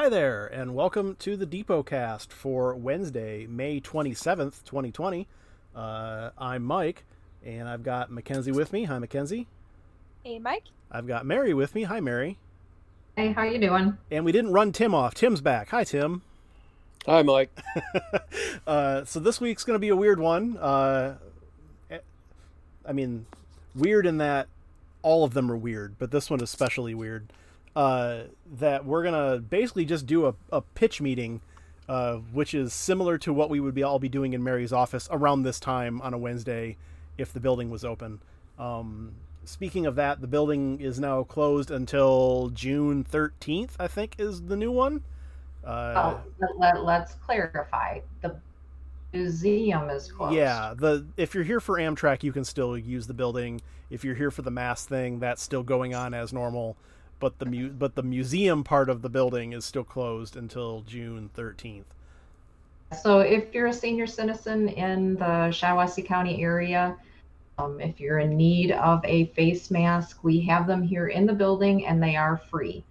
[0.00, 5.28] Hi there, and welcome to the Depotcast for Wednesday, May 27th, 2020.
[5.76, 7.04] Uh, I'm Mike,
[7.44, 8.84] and I've got Mackenzie with me.
[8.84, 9.46] Hi, Mackenzie.
[10.24, 10.64] Hey, Mike.
[10.90, 11.82] I've got Mary with me.
[11.82, 12.38] Hi, Mary.
[13.14, 13.98] Hey, how you doing?
[14.10, 15.12] And we didn't run Tim off.
[15.12, 15.68] Tim's back.
[15.68, 16.22] Hi, Tim.
[17.04, 17.50] Hi, Mike.
[18.66, 20.56] uh, so this week's going to be a weird one.
[20.56, 21.16] Uh,
[22.86, 23.26] I mean,
[23.74, 24.48] weird in that
[25.02, 27.30] all of them are weird, but this one is especially weird.
[27.76, 28.24] Uh,
[28.58, 31.40] that we're gonna basically just do a, a pitch meeting,
[31.88, 35.08] uh, which is similar to what we would be all be doing in Mary's office
[35.12, 36.76] around this time on a Wednesday,
[37.16, 38.20] if the building was open.
[38.58, 39.12] Um,
[39.44, 43.76] speaking of that, the building is now closed until June thirteenth.
[43.78, 45.04] I think is the new one.
[45.64, 48.00] Uh, oh, let, let's clarify.
[48.22, 48.34] The
[49.12, 50.34] museum is closed.
[50.34, 53.60] Yeah, the if you're here for Amtrak, you can still use the building.
[53.90, 56.76] If you're here for the mass thing, that's still going on as normal
[57.20, 61.30] but the mu- but the museum part of the building is still closed until June
[61.36, 61.84] 13th.
[63.02, 66.96] So if you're a senior citizen in the Shiawassee County area,
[67.58, 71.32] um, if you're in need of a face mask, we have them here in the
[71.32, 72.82] building and they are free.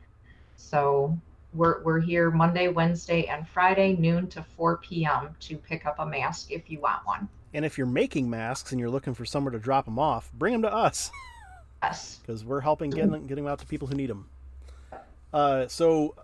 [0.56, 1.18] So
[1.54, 5.36] we're, we're here Monday, Wednesday, and Friday, noon to 4 p.m.
[5.42, 7.28] to pick up a mask if you want one.
[7.54, 10.54] And if you're making masks and you're looking for somewhere to drop them off, bring
[10.54, 11.12] them to us.
[11.82, 12.20] Yes.
[12.22, 14.28] Because we're helping get, get them out to people who need them.
[15.34, 16.16] Uh, so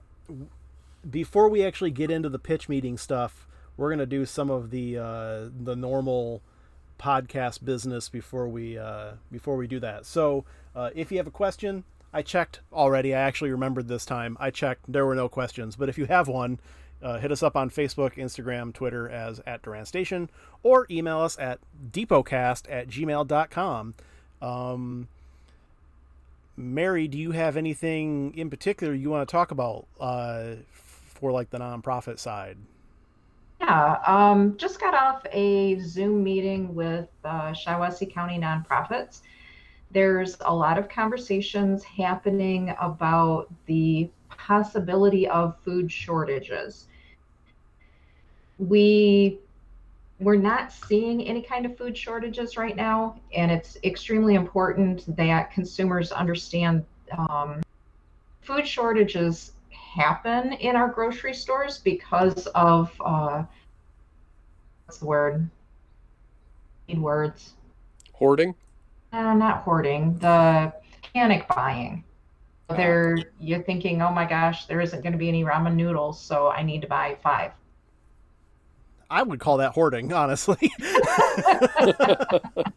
[1.09, 3.47] before we actually get into the pitch meeting stuff,
[3.77, 6.41] we're going to do some of the uh, the normal
[6.97, 10.05] podcast business before we uh, before we do that.
[10.05, 13.13] So uh, if you have a question, I checked already.
[13.13, 14.37] I actually remembered this time.
[14.39, 14.91] I checked.
[14.91, 15.75] There were no questions.
[15.75, 16.59] But if you have one,
[17.01, 20.29] uh, hit us up on Facebook, Instagram, Twitter as at Durand Station,
[20.63, 21.59] or email us at
[21.91, 23.95] depotcast at gmail.com.
[24.41, 25.07] Um,
[26.57, 31.49] Mary, do you have anything in particular you want to talk about uh, for like
[31.49, 32.57] the nonprofit side?
[33.59, 39.21] Yeah, um, just got off a Zoom meeting with uh, Shiawassee County nonprofits.
[39.91, 46.87] There's a lot of conversations happening about the possibility of food shortages.
[48.57, 49.39] We
[50.19, 55.51] we're not seeing any kind of food shortages right now, and it's extremely important that
[55.51, 56.85] consumers understand
[57.17, 57.61] um,
[58.41, 63.43] food shortages happen in our grocery stores because of uh,
[64.85, 65.49] what's the word?
[66.87, 67.53] Need words.
[68.13, 68.55] Hoarding.
[69.11, 70.17] Uh, not hoarding.
[70.19, 70.73] The
[71.13, 72.03] panic buying.
[72.69, 76.49] They're you're thinking, oh my gosh, there isn't going to be any ramen noodles, so
[76.49, 77.51] I need to buy five.
[79.09, 80.57] I would call that hoarding, honestly,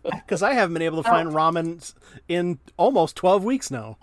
[0.04, 1.94] because I haven't been able to find ramen
[2.28, 3.96] in almost twelve weeks now.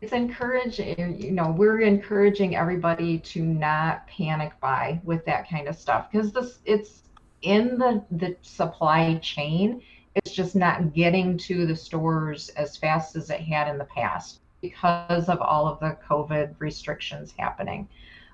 [0.00, 5.76] It's encouraging, you know, we're encouraging everybody to not panic buy with that kind of
[5.76, 7.04] stuff because this it's
[7.42, 9.80] in the the supply chain.
[10.14, 14.40] It's just not getting to the stores as fast as it had in the past
[14.60, 17.88] because of all of the COVID restrictions happening.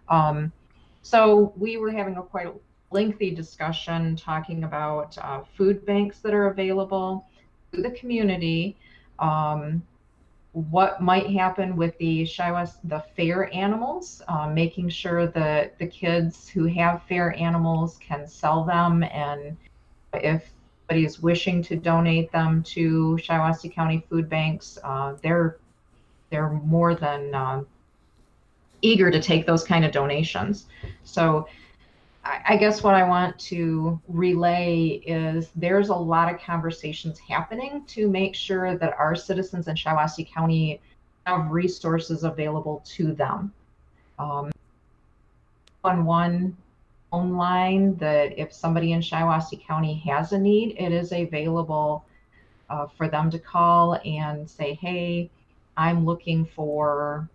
[0.09, 0.53] Um,
[1.03, 2.53] so we were having a quite
[2.91, 7.27] lengthy discussion talking about uh, food banks that are available
[7.73, 8.77] to the community,
[9.19, 9.83] um,
[10.53, 16.49] what might happen with the Shiwas, the fair animals, um, making sure that the kids
[16.49, 19.57] who have fair animals can sell them, and
[20.15, 20.53] if
[20.89, 25.59] somebody is wishing to donate them to Shiawassee County food banks, uh, they're
[26.31, 27.63] they're more than uh,
[28.83, 30.67] eager to take those kind of donations.
[31.05, 31.47] So
[32.23, 38.09] I guess what I want to relay is there's a lot of conversations happening to
[38.09, 40.81] make sure that our citizens in Shiawassee County
[41.27, 43.53] have resources available to them.
[44.19, 44.51] Um,
[45.83, 46.57] on one
[47.11, 52.05] phone line that if somebody in Shiawassee County has a need, it is available
[52.69, 55.31] uh, for them to call and say, hey,
[55.77, 57.29] I'm looking for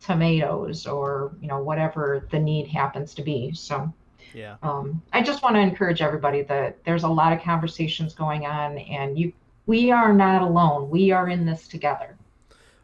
[0.00, 3.92] tomatoes or you know whatever the need happens to be so.
[4.34, 4.56] Yeah.
[4.62, 8.76] Um, i just want to encourage everybody that there's a lot of conversations going on
[8.76, 9.32] and you
[9.68, 10.88] we are not alone.
[10.88, 12.16] We are in this together.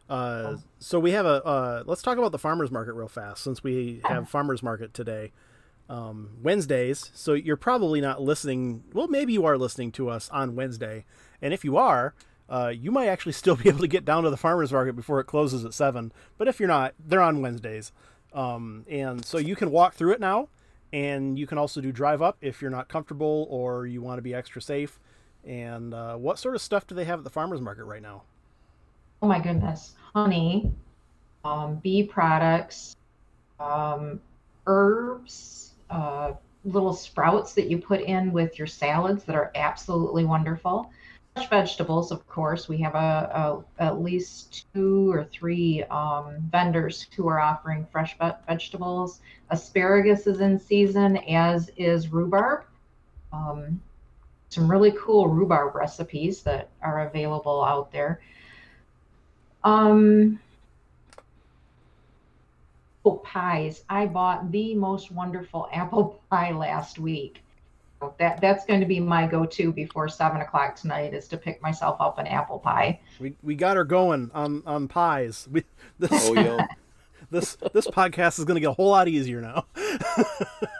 [0.07, 3.63] Uh, so we have a uh, let's talk about the farmers market real fast since
[3.63, 5.33] we have farmers market today.
[5.87, 10.55] Um, wednesdays so you're probably not listening well maybe you are listening to us on
[10.55, 11.05] wednesday
[11.43, 12.15] and if you are
[12.49, 15.19] uh, you might actually still be able to get down to the farmers market before
[15.19, 16.11] it closes at seven.
[16.37, 17.91] But if you're not, they're on Wednesdays,
[18.33, 20.49] um, and so you can walk through it now,
[20.91, 24.21] and you can also do drive up if you're not comfortable or you want to
[24.21, 24.99] be extra safe.
[25.43, 28.23] And uh, what sort of stuff do they have at the farmers market right now?
[29.21, 30.71] Oh my goodness, honey,
[31.43, 32.95] um, bee products,
[33.59, 34.19] um,
[34.67, 36.33] herbs, uh,
[36.65, 40.91] little sprouts that you put in with your salads that are absolutely wonderful.
[41.35, 42.69] Fresh vegetables, of course.
[42.69, 48.17] We have a, a at least two or three um, vendors who are offering fresh
[48.17, 49.19] ve- vegetables.
[49.49, 52.63] Asparagus is in season, as is rhubarb.
[53.33, 53.81] Um,
[54.49, 58.21] some really cool rhubarb recipes that are available out there.
[59.65, 60.39] Um,
[63.05, 63.83] apple pies.
[63.89, 67.43] I bought the most wonderful apple pie last week.
[68.19, 71.97] That that's going to be my go-to before seven o'clock tonight is to pick myself
[71.99, 72.99] up an apple pie.
[73.19, 75.47] We we got her going on on pies.
[75.51, 75.63] We
[75.97, 76.67] this Oh yeah.
[77.31, 79.65] this this podcast is going to get a whole lot easier now.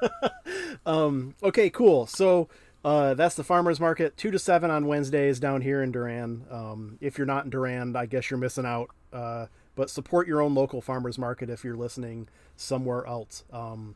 [0.85, 2.05] um, okay, cool.
[2.05, 2.49] So
[2.83, 6.45] uh, that's the farmers market, two to seven on Wednesdays down here in Durand.
[6.51, 8.89] Um, if you're not in Durand, I guess you're missing out.
[9.11, 13.43] Uh, but support your own local farmers market if you're listening somewhere else.
[13.51, 13.95] Um,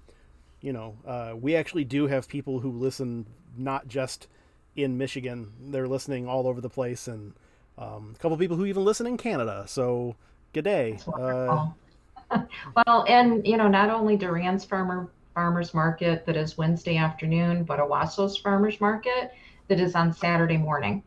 [0.61, 3.25] you know, uh, we actually do have people who listen
[3.57, 4.27] not just
[4.75, 7.33] in Michigan; they're listening all over the place, and
[7.77, 9.65] um, a couple of people who even listen in Canada.
[9.67, 10.15] So,
[10.53, 10.99] good day.
[11.07, 11.67] Uh,
[12.75, 17.79] well, and you know, not only Durand's farmer farmers market that is Wednesday afternoon, but
[17.79, 19.31] Owosso's farmers market
[19.69, 21.01] that is on Saturday morning.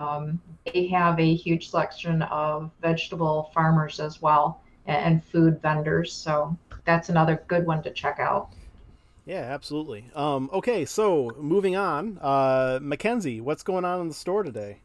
[0.00, 0.40] Um,
[0.72, 6.12] they have a huge selection of vegetable farmers as well and, and food vendors.
[6.12, 8.50] So that's another good one to check out.
[9.26, 10.10] Yeah, absolutely.
[10.14, 14.80] Um, okay, so moving on, uh, Mackenzie, what's going on in the store today?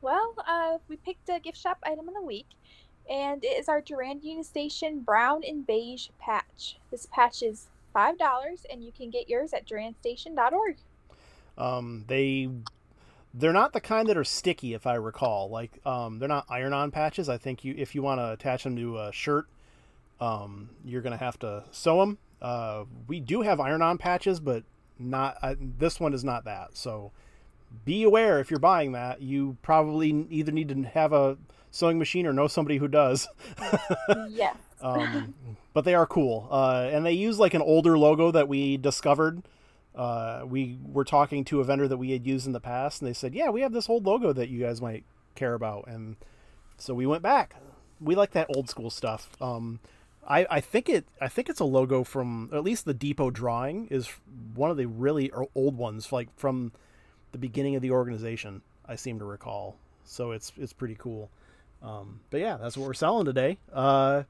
[0.00, 2.46] Well, uh, we picked a gift shop item of the week,
[3.08, 6.78] and it is our Durand Union Station Brown and Beige patch.
[6.90, 10.76] This patch is five dollars, and you can get yours at durandstation.org.
[11.56, 12.48] Um, they
[13.32, 15.48] they're not the kind that are sticky, if I recall.
[15.48, 17.28] Like, um, they're not iron-on patches.
[17.28, 19.46] I think you if you want to attach them to a shirt,
[20.20, 22.18] um, you're gonna have to sew them.
[22.40, 24.64] Uh, we do have iron-on patches, but
[24.98, 26.76] not uh, this one is not that.
[26.76, 27.12] So
[27.84, 31.36] be aware if you're buying that, you probably either need to have a
[31.70, 33.28] sewing machine or know somebody who does.
[34.28, 34.54] yeah.
[34.80, 35.34] um,
[35.72, 39.42] but they are cool, uh, and they use like an older logo that we discovered.
[39.94, 43.08] Uh, we were talking to a vendor that we had used in the past, and
[43.08, 45.04] they said, "Yeah, we have this old logo that you guys might
[45.34, 46.16] care about." And
[46.76, 47.56] so we went back.
[48.00, 49.30] We like that old school stuff.
[49.40, 49.80] Um,
[50.26, 53.86] I, I think it I think it's a logo from at least the depot drawing
[53.88, 54.08] is
[54.54, 56.72] one of the really old ones, like from
[57.32, 58.62] the beginning of the organization.
[58.88, 59.76] I seem to recall.
[60.04, 61.30] So it's it's pretty cool.
[61.82, 63.58] Um, but yeah, that's what we're selling today.
[63.72, 64.24] Uh,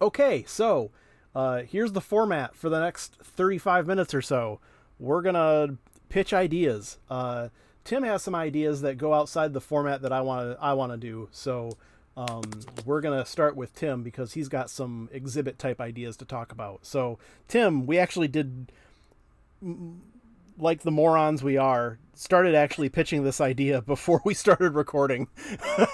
[0.00, 0.90] okay, so
[1.34, 4.60] uh, here's the format for the next 35 minutes or so.
[4.98, 5.76] We're gonna
[6.08, 6.98] pitch ideas.
[7.10, 7.48] Uh,
[7.84, 10.98] Tim has some ideas that go outside the format that I want I want to
[10.98, 11.28] do.
[11.32, 11.76] So
[12.16, 12.42] um,
[12.84, 16.86] we're gonna start with Tim because he's got some exhibit type ideas to talk about.
[16.86, 17.18] So
[17.48, 18.72] Tim, we actually did
[20.58, 25.28] like the morons we are, started actually pitching this idea before we started recording,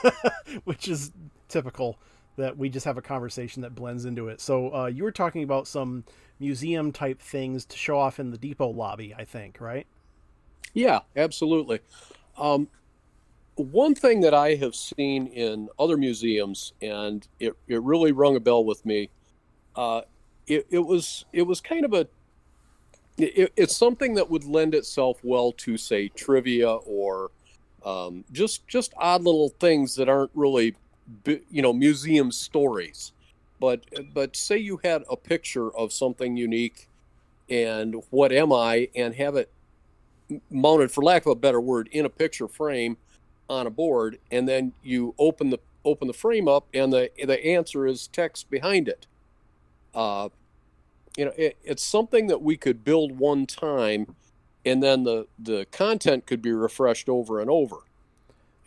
[0.65, 1.13] which is
[1.49, 1.99] typical
[2.37, 4.41] that we just have a conversation that blends into it.
[4.41, 6.05] So uh, you were talking about some
[6.39, 9.87] museum type things to show off in the depot lobby, I think, right?
[10.73, 11.81] Yeah, absolutely.
[12.37, 12.69] Um,
[13.59, 18.41] one thing that I have seen in other museums, and it, it really rung a
[18.41, 19.11] bell with me.
[19.75, 20.03] Uh,
[20.47, 22.09] it, it was it was kind of a
[23.19, 27.31] it, it's something that would lend itself well to say trivia or
[27.85, 30.75] um, just just odd little things that aren't really
[31.51, 33.13] you know museum stories
[33.61, 36.87] but but say you had a picture of something unique
[37.49, 39.51] and what am i and have it
[40.51, 42.99] mounted for lack of a better word in a picture frame
[43.49, 47.45] on a board and then you open the open the frame up and the the
[47.45, 49.07] answer is text behind it.
[49.95, 50.29] Uh,
[51.17, 54.15] you know it, it's something that we could build one time
[54.65, 57.79] and then the the content could be refreshed over and over.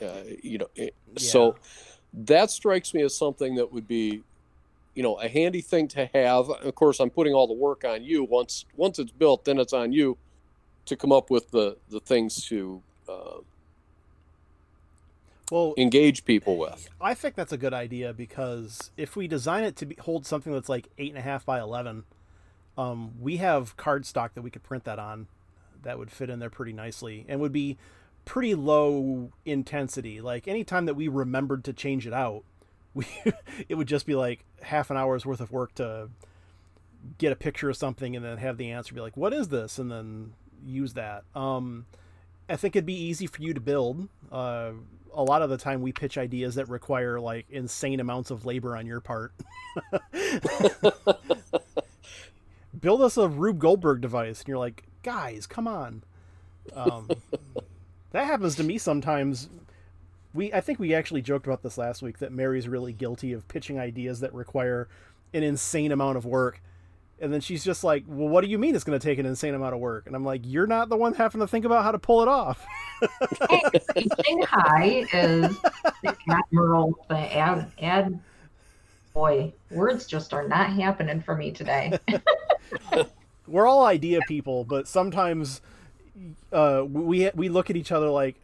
[0.01, 1.19] Uh, you know it, yeah.
[1.19, 1.55] so
[2.13, 4.23] that strikes me as something that would be
[4.95, 6.49] you know a handy thing to have.
[6.49, 8.23] Of course i'm putting all the work on you.
[8.23, 10.17] Once once it's built then it's on you
[10.85, 13.37] to come up with the the things to uh,
[15.51, 19.75] well engage people with i think that's a good idea because if we design it
[19.75, 22.03] to be, hold something that's like eight and a half by 11
[22.77, 25.27] um, we have cardstock that we could print that on
[25.83, 27.77] that would fit in there pretty nicely and would be
[28.25, 30.21] pretty low intensity.
[30.21, 32.43] Like anytime that we remembered to change it out,
[32.93, 33.05] we
[33.69, 36.09] it would just be like half an hour's worth of work to
[37.17, 39.79] get a picture of something and then have the answer be like, "What is this?"
[39.79, 40.33] and then
[40.65, 41.23] use that.
[41.33, 41.85] Um,
[42.49, 44.09] I think it'd be easy for you to build.
[44.31, 44.71] Uh,
[45.13, 48.77] a lot of the time we pitch ideas that require like insane amounts of labor
[48.77, 49.33] on your part.
[52.79, 56.03] Build us a Rube Goldberg device, and you're like, guys, come on.
[56.73, 57.09] Um,
[58.11, 59.49] that happens to me sometimes.
[60.33, 63.47] We I think we actually joked about this last week that Mary's really guilty of
[63.47, 64.87] pitching ideas that require
[65.33, 66.61] an insane amount of work.
[67.21, 69.27] And then she's just like, "Well, what do you mean it's going to take an
[69.27, 71.83] insane amount of work?" And I'm like, "You're not the one having to think about
[71.83, 72.65] how to pull it off."
[74.25, 75.55] Shanghai is
[76.01, 77.31] the admiral thing.
[77.31, 78.19] Ad, ad,
[79.13, 81.97] boy, words just are not happening for me today.
[83.47, 85.61] We're all idea people, but sometimes
[86.51, 88.35] uh, we we look at each other like,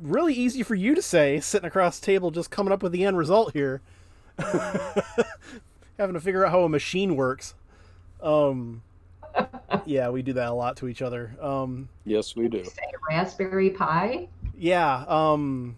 [0.00, 3.04] really easy for you to say, sitting across the table, just coming up with the
[3.04, 3.80] end result here,
[4.38, 7.54] having to figure out how a machine works.
[8.22, 8.82] Um,
[9.86, 11.36] yeah, we do that a lot to each other.
[11.40, 12.64] Um, yes, we do.
[12.64, 14.28] Say Raspberry Pi.
[14.56, 15.04] Yeah.
[15.08, 15.76] Um,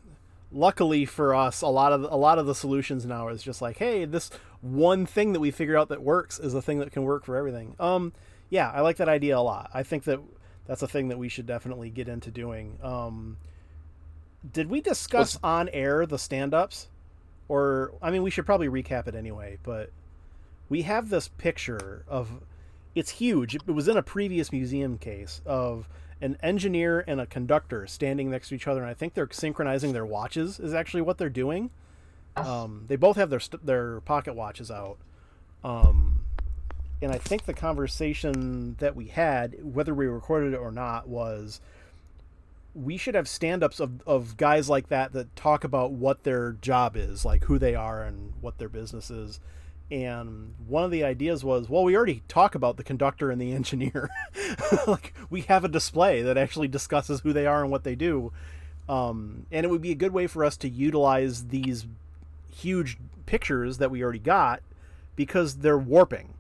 [0.51, 3.79] luckily for us, a lot of a lot of the solutions now is just like,
[3.79, 4.31] hey, this
[4.61, 7.37] one thing that we figure out that works is a thing that can work for
[7.37, 7.75] everything.
[7.81, 8.13] Um,
[8.51, 9.71] yeah, I like that idea a lot.
[9.75, 10.21] I think that
[10.67, 12.79] that's a thing that we should definitely get into doing.
[12.83, 13.39] Um,
[14.53, 15.45] did we discuss What's...
[15.45, 16.89] on air the stand-ups?
[17.49, 19.59] Or I mean, we should probably recap it anyway.
[19.63, 19.91] But
[20.73, 22.41] we have this picture of
[22.95, 23.55] it's huge.
[23.55, 25.87] It was in a previous museum case of
[26.23, 29.93] an engineer and a conductor standing next to each other, and I think they're synchronizing
[29.93, 30.59] their watches.
[30.59, 31.69] Is actually what they're doing.
[32.37, 34.97] Um, they both have their their pocket watches out.
[35.62, 36.21] Um,
[37.02, 41.61] and I think the conversation that we had, whether we recorded it or not, was
[42.75, 46.97] we should have stand-ups of, of guys like that that talk about what their job
[46.97, 49.38] is, like who they are and what their business is
[49.93, 53.53] and one of the ideas was well we already talk about the conductor and the
[53.53, 54.11] engineer.
[54.87, 58.33] Like we have a display that actually discusses who they are and what they do.
[58.89, 61.87] Um, and it would be a good way for us to utilize these
[62.55, 64.63] huge pictures that we already got
[65.15, 66.35] because they're warping.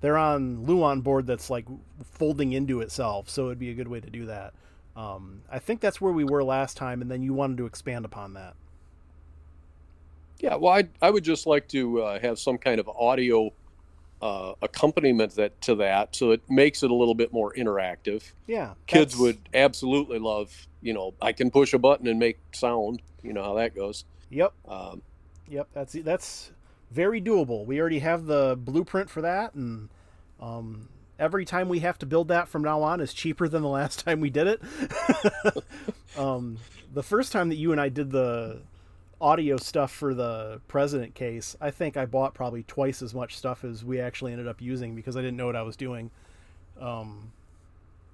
[0.00, 1.66] They're on luan board that's like
[2.12, 4.52] folding into itself so it'd be a good way to do that.
[4.94, 8.04] Um, i think that's where we were last time and then you wanted to expand
[8.04, 8.54] upon that
[10.40, 13.52] yeah, well, I I would just like to uh, have some kind of audio
[14.22, 18.32] uh, accompaniment that to that, so it makes it a little bit more interactive.
[18.46, 20.66] Yeah, kids would absolutely love.
[20.80, 23.02] You know, I can push a button and make sound.
[23.22, 24.04] You know how that goes.
[24.30, 24.52] Yep.
[24.68, 25.02] Um,
[25.48, 25.68] yep.
[25.72, 26.52] That's that's
[26.90, 27.66] very doable.
[27.66, 29.88] We already have the blueprint for that, and
[30.40, 33.68] um, every time we have to build that from now on is cheaper than the
[33.68, 34.62] last time we did it.
[36.16, 36.58] um,
[36.92, 38.62] the first time that you and I did the
[39.20, 43.64] audio stuff for the president case, I think I bought probably twice as much stuff
[43.64, 46.10] as we actually ended up using because I didn't know what I was doing.
[46.80, 47.32] Um,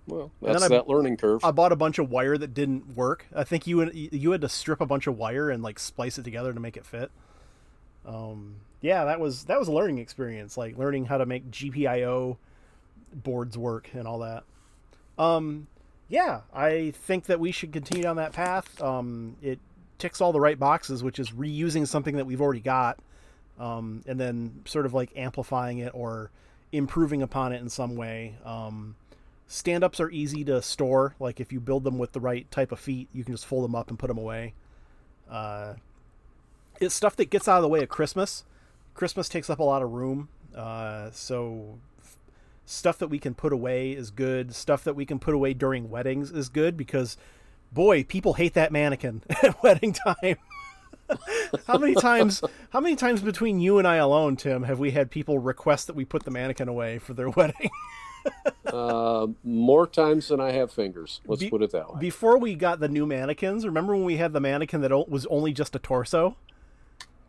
[0.06, 1.44] well, that's that I, learning curve.
[1.44, 3.26] I bought a bunch of wire that didn't work.
[3.34, 6.24] I think you you had to strip a bunch of wire and like splice it
[6.24, 7.10] together to make it fit.
[8.06, 12.36] Um, yeah, that was that was a learning experience, like learning how to make GPIO
[13.14, 14.44] boards work and all that.
[15.18, 15.68] Um,
[16.08, 18.82] yeah, I think that we should continue down that path.
[18.82, 19.58] Um, it
[19.98, 22.98] ticks all the right boxes, which is reusing something that we've already got,
[23.58, 26.30] um, and then sort of like amplifying it or
[26.72, 28.34] improving upon it in some way.
[28.44, 28.96] Um,
[29.46, 31.14] stand ups are easy to store.
[31.20, 33.64] Like if you build them with the right type of feet, you can just fold
[33.64, 34.54] them up and put them away.
[35.30, 35.74] Uh,
[36.80, 38.44] it's stuff that gets out of the way at Christmas.
[38.94, 41.78] Christmas takes up a lot of room, uh, so
[42.64, 44.54] stuff that we can put away is good.
[44.54, 47.16] Stuff that we can put away during weddings is good because
[47.74, 50.36] boy, people hate that mannequin at wedding time.
[51.66, 55.10] how many times how many times between you and I alone, Tim, have we had
[55.10, 57.70] people request that we put the mannequin away for their wedding?
[58.72, 61.20] uh, more times than I have fingers.
[61.26, 62.00] Let's Be- put it that way.
[62.00, 65.52] Before we got the new mannequins, remember when we had the mannequin that was only
[65.52, 66.36] just a torso?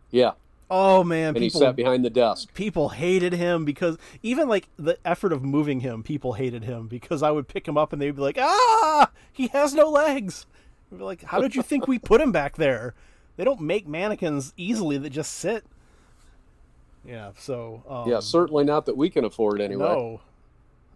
[0.09, 0.31] Yeah.
[0.69, 2.53] Oh man, and people, he sat behind the desk.
[2.53, 7.21] People hated him because even like the effort of moving him, people hated him because
[7.21, 10.47] I would pick him up and they'd be like, "Ah, he has no legs."
[10.91, 12.95] I'd be like, "How did you think we put him back there?"
[13.37, 15.65] They don't make mannequins easily that just sit.
[17.05, 19.85] Yeah, so um, yeah, certainly not that we can afford anyway.
[19.85, 20.21] No,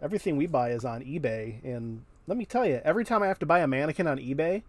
[0.01, 3.39] everything we buy is on eBay, and let me tell you, every time I have
[3.39, 4.63] to buy a mannequin on eBay,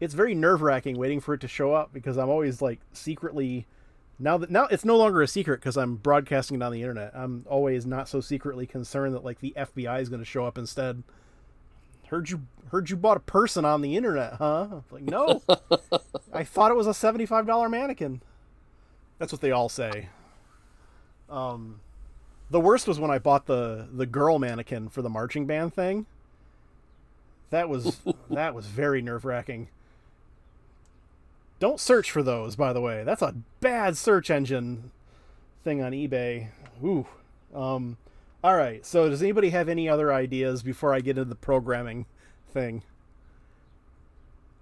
[0.00, 3.66] it's very nerve wracking waiting for it to show up because I'm always like secretly
[4.18, 7.12] now that now it's no longer a secret because I'm broadcasting it on the internet.
[7.14, 10.56] I'm always not so secretly concerned that like the FBI is going to show up
[10.56, 11.02] instead.
[12.08, 14.80] Heard you heard you bought a person on the internet, huh?
[14.90, 15.42] Like no,
[16.32, 18.22] I thought it was a seventy five dollar mannequin.
[19.18, 20.08] That's what they all say.
[21.28, 21.80] Um,
[22.50, 26.06] the worst was when I bought the the girl mannequin for the marching band thing.
[27.50, 27.98] That was
[28.30, 29.68] that was very nerve wracking
[31.58, 33.02] Don't search for those, by the way.
[33.04, 34.90] That's a bad search engine
[35.64, 36.48] thing on eBay.
[36.84, 37.06] Ooh.
[37.54, 37.96] Um,
[38.44, 38.84] all right.
[38.84, 42.06] So, does anybody have any other ideas before I get into the programming
[42.52, 42.82] thing?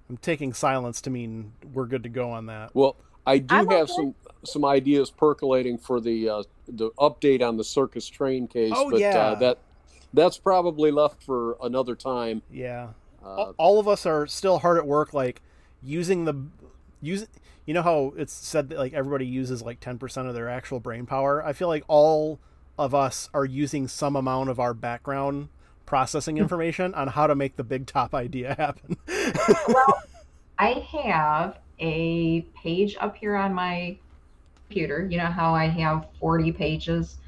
[0.08, 2.74] I'm taking silence to mean we're good to go on that.
[2.74, 2.96] Well,
[3.26, 3.92] I do I'm have okay.
[3.92, 8.90] some some ideas percolating for the uh, the update on the circus train case, Oh,
[8.90, 9.16] but yeah.
[9.16, 9.58] uh, that
[10.12, 12.42] that's probably left for another time.
[12.52, 12.88] Yeah.
[13.24, 15.40] Uh, all, all of us are still hard at work, like
[15.82, 16.34] using the
[17.04, 17.26] use.
[17.66, 20.80] You know how it's said that like everybody uses like ten percent of their actual
[20.80, 21.44] brain power.
[21.44, 22.40] I feel like all
[22.78, 25.48] of us are using some amount of our background
[25.86, 26.42] processing hmm.
[26.42, 28.96] information on how to make the big top idea happen.
[29.68, 30.02] well,
[30.58, 33.96] I have a page up here on my
[34.66, 35.06] computer.
[35.10, 37.18] You know how I have 40 pages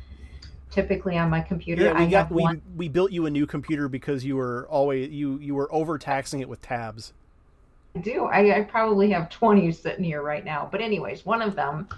[0.70, 1.84] typically on my computer?
[1.84, 2.62] yeah, we I got we one.
[2.76, 6.48] we built you a new computer because you were always you you were overtaxing it
[6.48, 7.12] with tabs.
[7.96, 8.24] I do.
[8.26, 10.68] I, I probably have 20 sitting here right now.
[10.70, 11.88] But, anyways, one of them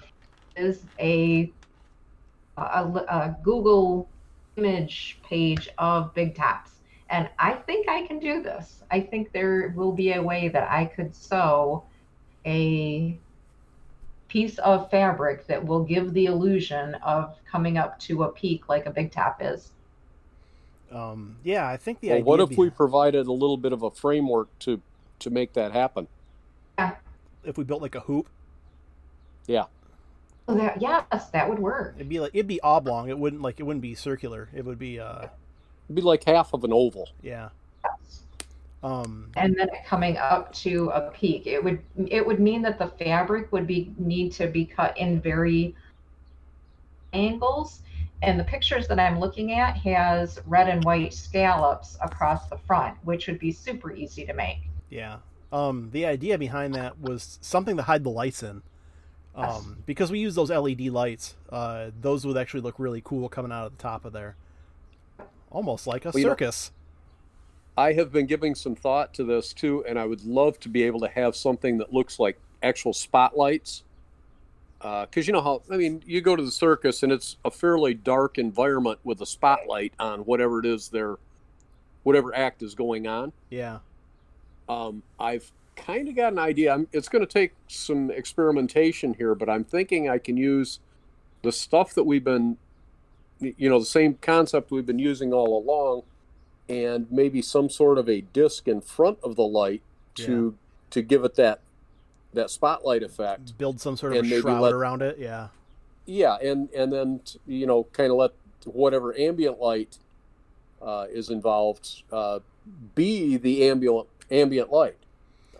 [0.56, 1.52] is a,
[2.56, 4.08] a, a Google
[4.56, 6.70] image page of big tops.
[7.10, 8.84] And I think I can do this.
[8.90, 11.82] I think there will be a way that I could sew
[12.46, 13.18] a
[14.28, 18.86] piece of fabric that will give the illusion of coming up to a peak like
[18.86, 19.72] a big top is.
[20.92, 22.24] Um, yeah, I think the well, idea.
[22.24, 24.80] what if be- we provided a little bit of a framework to
[25.20, 26.08] to make that happen?
[26.78, 26.94] Yeah.
[27.44, 28.28] if we built like a hoop?
[30.48, 31.94] So that, yes, that would work.
[31.96, 33.10] It'd be like it'd be oblong.
[33.10, 34.48] It wouldn't like it wouldn't be circular.
[34.54, 35.26] It would be uh
[35.86, 37.10] It'd be like half of an oval.
[37.22, 37.50] yeah.
[38.82, 42.86] Um and then coming up to a peak it would it would mean that the
[42.86, 45.74] fabric would be need to be cut in very
[47.12, 47.80] angles
[48.22, 52.96] and the pictures that i'm looking at has red and white scallops across the front
[53.04, 54.58] which would be super easy to make
[54.90, 55.18] yeah.
[55.52, 58.62] Um the idea behind that was something to hide the lights in.
[59.34, 63.52] Um because we use those LED lights, uh those would actually look really cool coming
[63.52, 64.36] out of the top of there.
[65.50, 66.72] Almost like a Well, you know- circus.
[67.76, 70.82] I have been giving some thought to this too, and I would love to be
[70.82, 73.84] able to have something that looks like actual spotlights.
[74.80, 77.94] Because you know how, I mean, you go to the circus and it's a fairly
[77.94, 81.18] dark environment with a spotlight on whatever it is their,
[82.02, 83.32] whatever act is going on.
[83.48, 83.78] yeah.
[84.68, 86.72] Um, I've kind of got an idea.
[86.74, 90.80] I'm, it's going to take some experimentation here, but I'm thinking I can use
[91.42, 92.58] the stuff that we've been,
[93.40, 96.02] you know, the same concept we've been using all along,
[96.68, 99.82] and maybe some sort of a disc in front of the light
[100.16, 100.56] to
[100.90, 101.60] to give it that
[102.34, 103.56] that spotlight effect.
[103.56, 105.18] Build some sort of a shroud let- around it.
[105.18, 105.48] Yeah.
[106.06, 108.32] Yeah, and and then you know, kind of let
[108.64, 109.98] whatever ambient light
[110.82, 112.40] uh, is involved uh,
[112.94, 114.96] be the ambient ambient light.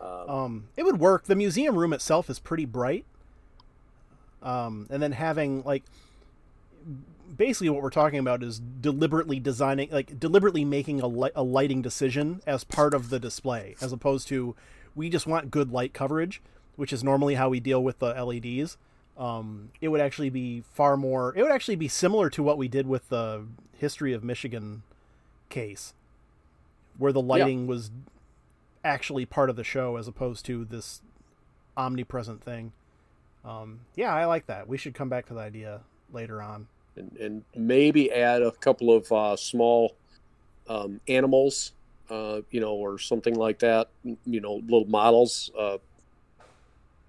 [0.01, 1.25] Um, Um, it would work.
[1.25, 3.05] The museum room itself is pretty bright.
[4.43, 5.83] Um, and then having like
[7.37, 11.83] basically what we're talking about is deliberately designing, like deliberately making a, li- a lighting
[11.83, 14.55] decision as part of the display, as opposed to
[14.95, 16.41] we just want good light coverage,
[16.77, 18.77] which is normally how we deal with the LEDs.
[19.17, 21.35] Um, it would actually be far more.
[21.37, 23.45] It would actually be similar to what we did with the
[23.77, 24.83] history of Michigan
[25.49, 25.93] case,
[26.97, 27.91] where the lighting was
[28.85, 31.03] actually part of the show as opposed to this
[31.77, 32.73] omnipresent thing.
[33.45, 34.69] Um, yeah, I like that.
[34.69, 35.81] We should come back to the idea
[36.13, 36.67] later on.
[36.97, 39.95] and, and maybe add a couple of uh, small
[40.69, 41.73] um, animals,
[42.11, 43.89] uh, you know, or something like that.
[44.03, 45.79] You know, little models uh,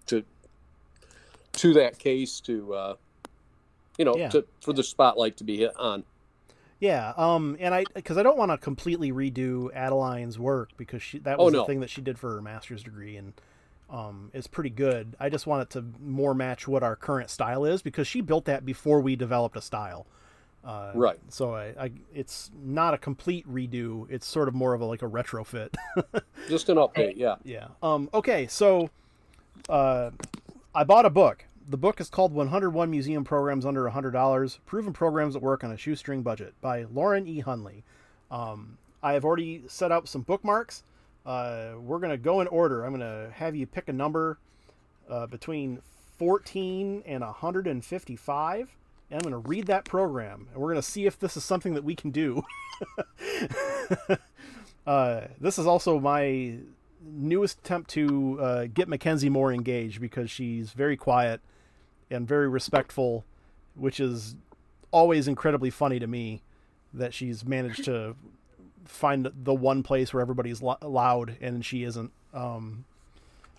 [0.08, 0.24] to
[1.54, 2.96] to that case to uh,
[3.98, 4.30] you know Yeah.
[4.30, 6.04] to, for the spotlight to be hit on.
[6.80, 11.20] Yeah, um, and I because I don't want to completely redo Adeline's work because she
[11.20, 13.34] that Oh, was the thing that she did for her master's degree and
[13.90, 15.16] um, it's pretty good.
[15.20, 18.46] I just want it to more match what our current style is because she built
[18.46, 20.06] that before we developed a style.
[20.64, 21.18] Uh, Right.
[21.30, 24.06] So I, I, it's not a complete redo.
[24.12, 25.74] It's sort of more of a like a retrofit.
[26.48, 27.36] Just an update, yeah.
[27.44, 27.70] Yeah.
[27.82, 28.90] Um, okay, so
[29.70, 30.12] uh,
[30.76, 31.46] I bought a book.
[31.70, 35.78] The book is called 101 Museum Programs Under $100 Proven Programs that Work on a
[35.78, 37.44] Shoestring Budget by Lauren E.
[37.44, 37.84] Hunley.
[38.32, 40.82] Um, I have already set up some bookmarks.
[41.28, 42.84] Uh, we're going to go in order.
[42.84, 44.40] I'm going to have you pick a number
[45.08, 45.84] uh, between
[46.18, 48.76] 14 and 155.
[49.12, 51.44] And I'm going to read that program, and we're going to see if this is
[51.44, 52.42] something that we can do.
[54.88, 56.56] uh, this is also my
[57.00, 61.42] newest attempt to uh, get Mackenzie more engaged because she's very quiet
[62.12, 63.26] and very respectful,
[63.76, 64.36] which is
[64.92, 66.42] always incredibly funny to me
[66.94, 68.16] that she's managed to
[68.86, 72.12] find the one place where everybody's lo- loud and she isn't.
[72.34, 72.86] Um,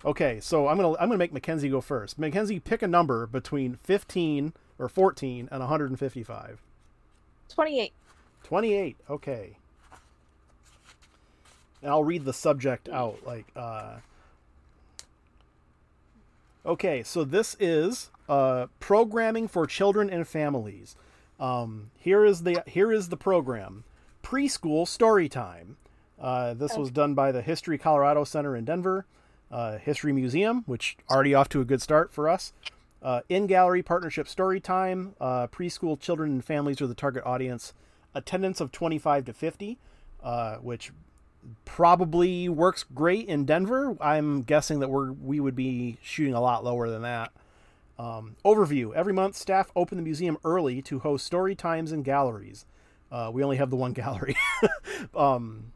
[0.03, 2.19] Okay, so I'm gonna I'm gonna make Mackenzie go first.
[2.19, 6.63] Mackenzie, pick a number between 15 or 14 and 155.
[7.51, 7.93] 28.
[8.43, 8.97] 28.
[9.11, 9.57] Okay.
[11.83, 13.19] And I'll read the subject out.
[13.27, 13.97] Like, uh,
[16.65, 20.97] okay, so this is uh, programming for children and families.
[21.39, 23.85] Um, here is the here is the program:
[24.23, 25.77] preschool story time.
[26.21, 29.07] Uh, this was done by the History Colorado Center in Denver,
[29.51, 32.53] uh, History Museum, which already off to a good start for us.
[33.03, 35.15] Uh, in gallery partnership story time.
[35.21, 37.73] Uh, preschool children and families are the target audience.
[38.15, 39.79] Attendance of 25 to 50,
[40.23, 40.93] uh, which
[41.65, 43.97] probably works great in Denver.
[44.01, 47.33] I'm guessing that we're we would be shooting a lot lower than that.
[47.99, 52.67] Um, overview: Every month, staff open the museum early to host story times and galleries.
[53.11, 54.37] Uh, we only have the one gallery.
[55.15, 55.73] um,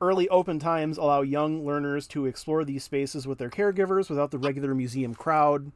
[0.00, 4.38] early open times allow young learners to explore these spaces with their caregivers without the
[4.38, 5.72] regular museum crowd.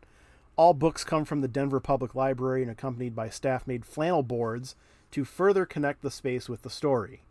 [0.55, 4.76] All books come from the Denver Public Library and accompanied by staff made flannel boards
[5.11, 7.22] to further connect the space with the story.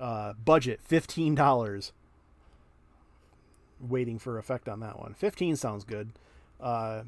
[0.00, 1.92] Uh, budget fifteen dollars.
[3.78, 5.14] Waiting for effect on that one.
[5.14, 6.12] Fifteen sounds good.
[6.58, 7.02] Uh,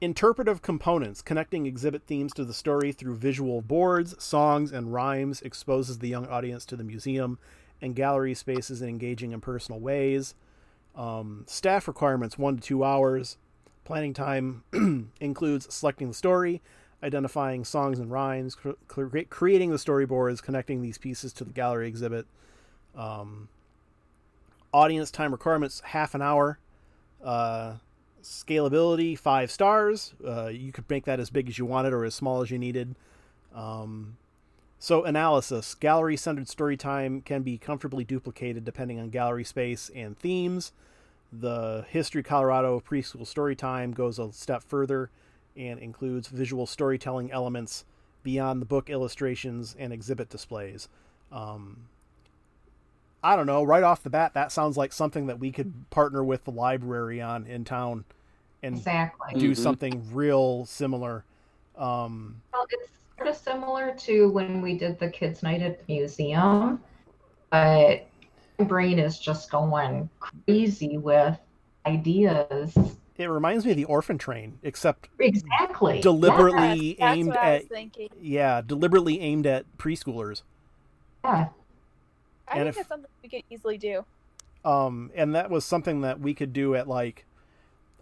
[0.00, 5.98] interpretive components connecting exhibit themes to the story through visual boards, songs, and rhymes exposes
[5.98, 7.38] the young audience to the museum
[7.80, 10.34] and gallery spaces in engaging and personal ways.
[10.94, 13.38] Um, staff requirements one to two hours.
[13.84, 14.64] Planning time
[15.20, 16.60] includes selecting the story,
[17.02, 18.70] identifying songs and rhymes, cre-
[19.28, 22.26] creating the storyboards, connecting these pieces to the gallery exhibit.
[22.96, 23.48] Um,
[24.72, 26.58] audience time requirements half an hour.
[27.22, 27.74] Uh,
[28.22, 30.14] scalability five stars.
[30.26, 32.58] Uh, you could make that as big as you wanted or as small as you
[32.58, 32.94] needed.
[33.54, 34.16] Um,
[34.78, 40.18] so analysis gallery centered story time can be comfortably duplicated depending on gallery space and
[40.18, 40.72] themes.
[41.32, 45.10] The History Colorado preschool story time goes a step further
[45.58, 47.84] and includes visual storytelling elements
[48.22, 50.88] beyond the book illustrations and exhibit displays.
[51.32, 51.88] Um,
[53.22, 56.22] I don't know, right off the bat, that sounds like something that we could partner
[56.22, 58.04] with the library on in town
[58.62, 59.38] and Exactly.
[59.40, 59.56] do Mhm.
[59.56, 61.24] something real similar.
[61.76, 65.92] Um, Well, it's sort of similar to when we did the kids' night at the
[65.92, 66.80] museum,
[67.50, 68.06] but
[68.58, 71.38] my brain is just going crazy with
[71.86, 72.76] ideas.
[73.18, 76.00] It reminds me of the Orphan Train, except Exactly.
[76.00, 78.08] deliberately Yes, that's aimed what I was at thinking.
[78.20, 80.42] yeah, deliberately aimed at preschoolers.
[81.24, 81.48] Yeah.
[82.46, 84.04] I And think if- that's something we could easily do.
[84.64, 87.24] Um, and that was something that we could do at like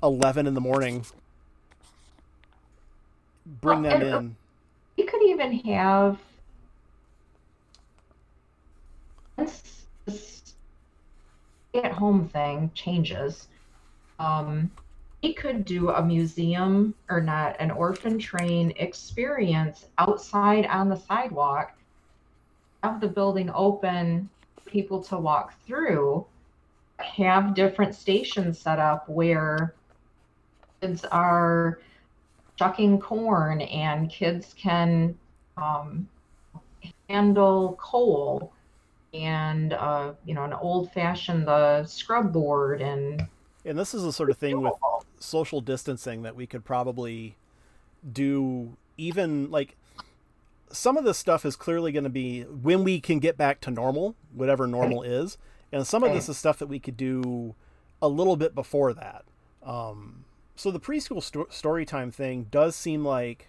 [0.03, 1.05] eleven in the morning.
[3.61, 4.37] Bring Well, them in.
[4.97, 6.19] We could even have
[9.37, 10.55] once this
[11.73, 13.49] stay-at-home thing changes.
[14.19, 14.71] Um,
[15.23, 21.73] we could do a museum or not an orphan train experience outside on the sidewalk.
[22.83, 24.29] Have the building open,
[24.67, 26.27] people to walk through.
[26.99, 29.75] Have different stations set up where
[30.81, 31.81] kids are
[32.59, 35.17] shucking corn and kids can
[35.57, 36.09] um,
[37.09, 38.53] handle coal
[39.15, 43.27] and uh, you know an old fashioned uh, scrub board and
[43.67, 44.75] And this is the sort of thing with
[45.19, 47.37] social distancing that we could probably
[48.11, 49.77] do even like
[50.71, 53.71] some of this stuff is clearly going to be when we can get back to
[53.71, 55.39] normal whatever normal is.
[55.73, 57.55] And some of this is stuff that we could do
[58.01, 59.25] a little bit before that.
[59.63, 60.25] Um,
[60.55, 63.49] so the preschool sto- story time thing does seem like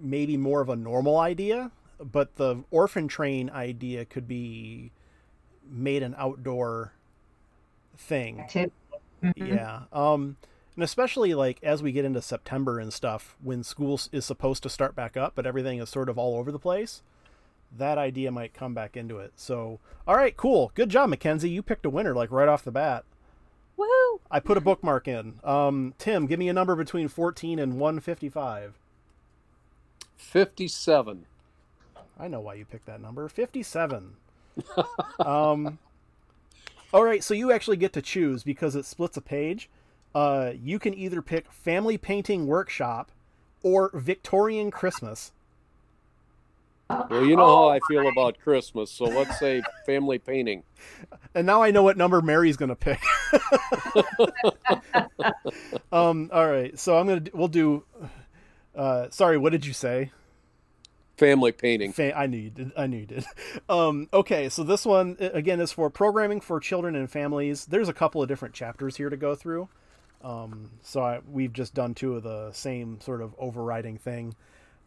[0.00, 4.90] maybe more of a normal idea but the orphan train idea could be
[5.68, 6.92] made an outdoor
[7.96, 8.40] thing.
[8.40, 8.72] Activity.
[9.22, 9.48] Mhm.
[9.48, 9.82] yeah.
[9.92, 10.36] Um,
[10.76, 14.68] and especially like as we get into September and stuff, when school is supposed to
[14.70, 17.02] start back up, but everything is sort of all over the place,
[17.76, 19.32] that idea might come back into it.
[19.36, 20.72] So, all right, cool.
[20.74, 21.50] Good job, Mackenzie.
[21.50, 23.04] You picked a winner like right off the bat.
[23.78, 24.20] Woohoo!
[24.30, 25.40] I put a bookmark in.
[25.44, 28.74] Um, Tim, give me a number between 14 and 155.
[30.16, 31.26] 57.
[32.18, 33.28] I know why you picked that number.
[33.28, 34.16] 57.
[35.20, 35.78] um,
[36.92, 39.68] all right, so you actually get to choose because it splits a page.
[40.14, 43.10] Uh, you can either pick Family Painting Workshop
[43.62, 45.32] or Victorian Christmas.
[46.88, 50.62] Well, you know how Oh, I feel about Christmas, so let's say family painting.
[51.32, 53.00] And now I know what number Mary's going to pick.
[55.92, 57.84] um, all right, so I'm going to we'll do
[58.74, 60.10] uh, sorry, what did you say?
[61.20, 61.92] Family painting.
[61.92, 62.72] Fa- I knew you did.
[62.76, 63.24] I knew you did.
[63.68, 67.66] Um, okay, so this one again is for programming for children and families.
[67.66, 69.68] There's a couple of different chapters here to go through.
[70.22, 74.34] Um, so I, we've just done two of the same sort of overriding thing.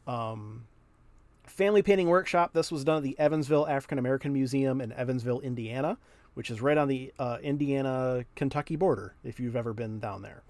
[0.05, 0.65] Um,
[1.45, 2.51] family painting workshop.
[2.53, 5.97] This was done at the Evansville African American Museum in Evansville, Indiana,
[6.33, 9.15] which is right on the uh, Indiana Kentucky border.
[9.23, 10.43] If you've ever been down there,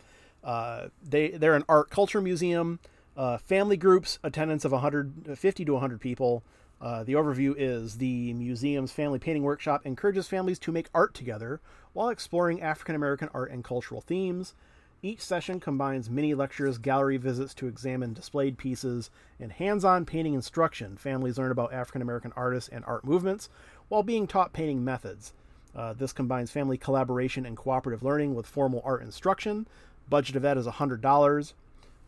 [0.43, 2.80] uh, they they're an art culture museum.
[3.15, 6.43] Uh, family groups, attendance of 150 to 100 people.
[6.82, 11.62] Uh, the overview is the museum's family painting workshop encourages families to make art together
[11.93, 14.54] while exploring African American art and cultural themes.
[15.02, 20.34] Each session combines mini lectures, gallery visits to examine displayed pieces, and hands on painting
[20.34, 20.97] instruction.
[20.97, 23.49] Families learn about African American artists and art movements
[23.89, 25.34] while being taught painting methods.
[25.76, 29.67] Uh, this combines family collaboration and cooperative learning with formal art instruction.
[30.10, 31.54] Budget of that is $100.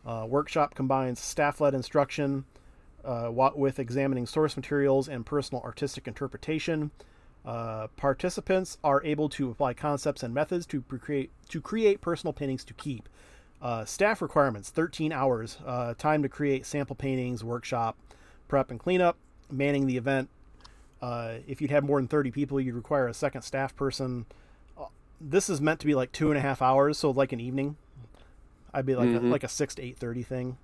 [0.06, 2.44] Uh, workshop combines staff led instruction
[3.04, 6.92] uh, with examining source materials and personal artistic interpretation.
[7.44, 12.64] Uh, participants are able to apply concepts and methods to create to create personal paintings
[12.64, 13.08] to keep.
[13.60, 15.58] Uh, staff requirements: 13 hours.
[15.64, 17.96] Uh, time to create sample paintings, workshop,
[18.48, 19.16] prep and cleanup,
[19.50, 20.28] manning the event.
[21.00, 24.26] Uh, if you'd have more than 30 people, you'd require a second staff person.
[25.20, 27.76] this is meant to be like two and a half hours, so like an evening
[28.76, 29.28] I'd be like mm-hmm.
[29.28, 30.58] a, like a six to eight thirty thing.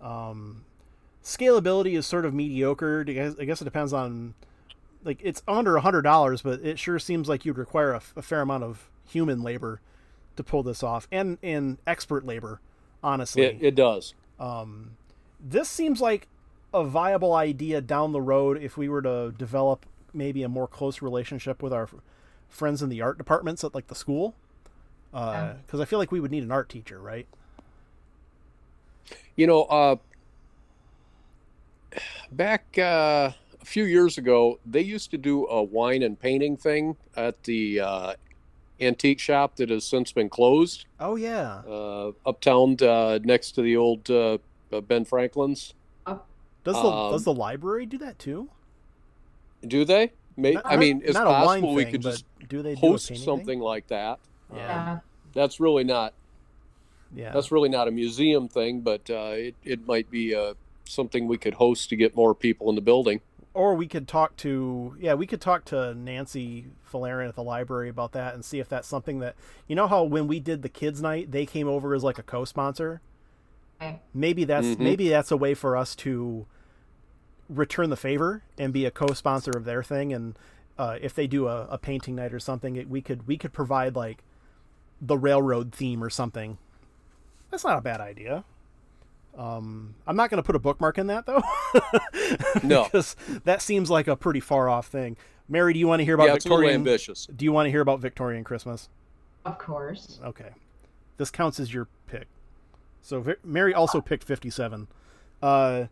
[0.00, 0.64] Um,
[1.24, 3.04] scalability is sort of mediocre.
[3.06, 4.34] I guess, I guess it depends on
[5.02, 8.22] like it's under a hundred dollars, but it sure seems like you'd require a, a,
[8.22, 9.80] fair amount of human labor
[10.36, 12.60] to pull this off, and and expert labor.
[13.02, 14.14] Honestly, it, it does.
[14.38, 14.92] Um,
[15.40, 16.28] this seems like
[16.72, 21.02] a viable idea down the road if we were to develop maybe a more close
[21.02, 21.88] relationship with our
[22.48, 24.36] friends in the art departments at like the school
[25.12, 27.26] because uh, I feel like we would need an art teacher, right?
[29.36, 29.96] You know, uh,
[32.30, 36.96] back uh, a few years ago, they used to do a wine and painting thing
[37.16, 38.14] at the uh,
[38.80, 40.86] antique shop that has since been closed.
[40.98, 44.04] Oh yeah, uh, uptown uh, next to the old
[44.88, 45.74] Ben Franklin's.
[46.64, 48.48] Does the um, does the library do that too?
[49.66, 50.12] Do they?
[50.36, 53.60] May, not, I mean, it's possible we could just do they do host something thing?
[53.60, 54.18] like that.
[54.54, 54.98] Yeah.
[55.34, 56.14] that's really not.
[57.14, 57.32] Yeah.
[57.32, 61.38] That's really not a museum thing, but uh, it it might be uh, something we
[61.38, 63.20] could host to get more people in the building.
[63.54, 67.88] Or we could talk to yeah, we could talk to Nancy Falarin at the library
[67.88, 69.34] about that and see if that's something that
[69.66, 72.22] you know how when we did the kids night they came over as like a
[72.22, 73.00] co-sponsor.
[74.14, 74.84] Maybe that's mm-hmm.
[74.84, 76.46] maybe that's a way for us to
[77.48, 80.38] return the favor and be a co-sponsor of their thing and
[80.78, 83.52] uh, if they do a, a painting night or something it, we could we could
[83.52, 84.22] provide like
[85.02, 86.56] the railroad theme or something.
[87.50, 88.44] That's not a bad idea.
[89.36, 91.42] Um, I'm not going to put a bookmark in that though.
[92.62, 95.16] no, because that seems like a pretty far off thing.
[95.48, 96.74] Mary, do you want to hear about yeah, Victorian?
[96.74, 97.26] ambitious.
[97.34, 98.88] Do you want to hear about Victorian Christmas?
[99.44, 100.20] Of course.
[100.24, 100.50] Okay,
[101.16, 102.28] this counts as your pick.
[103.00, 104.86] So Mary also picked 57.
[105.42, 105.86] Uh,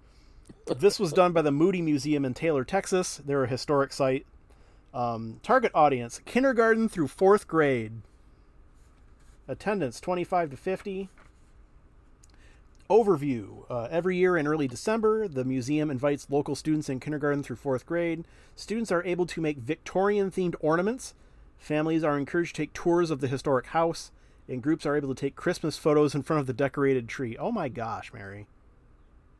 [0.76, 3.20] this was done by the Moody Museum in Taylor, Texas.
[3.24, 4.26] They're a historic site.
[4.92, 8.02] Um, target audience: kindergarten through fourth grade.
[9.50, 11.08] Attendance 25 to 50.
[12.88, 13.64] Overview.
[13.68, 17.84] Uh, every year in early December, the museum invites local students in kindergarten through fourth
[17.84, 18.24] grade.
[18.54, 21.14] Students are able to make Victorian themed ornaments.
[21.58, 24.12] Families are encouraged to take tours of the historic house,
[24.48, 27.36] and groups are able to take Christmas photos in front of the decorated tree.
[27.36, 28.46] Oh my gosh, Mary.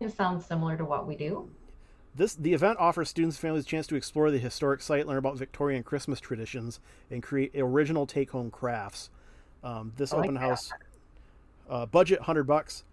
[0.01, 1.49] It sounds similar to what we do.
[2.16, 5.18] This the event offers students and families a chance to explore the historic site, learn
[5.18, 6.81] about Victorian Christmas traditions,
[7.12, 9.09] and create original take-home crafts.
[9.62, 10.40] Um, this like open that.
[10.40, 10.70] house
[11.68, 12.85] uh, budget hundred bucks.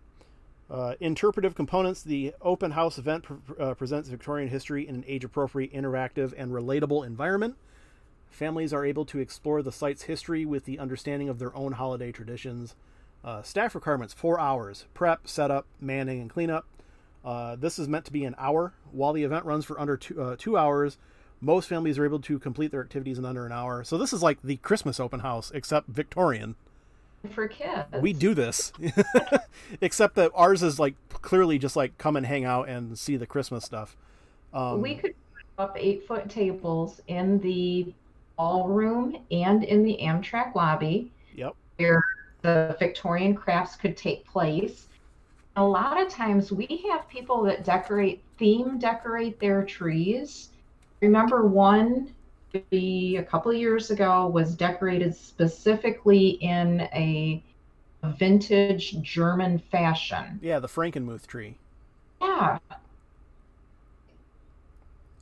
[0.70, 2.04] Uh, interpretive components.
[2.04, 7.06] The open house event pr- uh, presents Victorian history in an age-appropriate, interactive, and relatable
[7.06, 7.56] environment.
[8.30, 12.12] Families are able to explore the site's history with the understanding of their own holiday
[12.12, 12.76] traditions.
[13.24, 14.86] Uh, staff requirements: four hours.
[14.94, 16.66] Prep, setup, manning, and cleanup.
[17.24, 18.74] Uh, this is meant to be an hour.
[18.92, 20.98] While the event runs for under two, uh, two hours,
[21.42, 23.84] most families are able to complete their activities in under an hour.
[23.84, 26.56] So this is like the Christmas open house, except Victorian.
[27.32, 27.86] For kids.
[28.00, 28.72] We do this.
[29.82, 33.26] except that ours is like clearly just like come and hang out and see the
[33.26, 33.96] Christmas stuff.
[34.54, 35.14] Um, we could
[35.58, 37.94] put up eight foot tables in the
[38.38, 41.12] ballroom and in the Amtrak lobby.
[41.36, 41.56] Yep.
[41.78, 42.04] Where
[42.42, 44.88] the Victorian crafts could take place.
[45.56, 50.50] A lot of times we have people that decorate, theme decorate their trees
[51.02, 52.14] remember one
[52.70, 57.44] be a couple of years ago was decorated specifically in a
[58.18, 60.40] vintage German fashion.
[60.42, 61.56] Yeah, the Frankenmuth tree.
[62.22, 62.58] Yeah.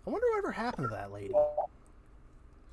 [0.07, 1.33] I wonder whatever happened to that lady.
[1.33, 1.47] I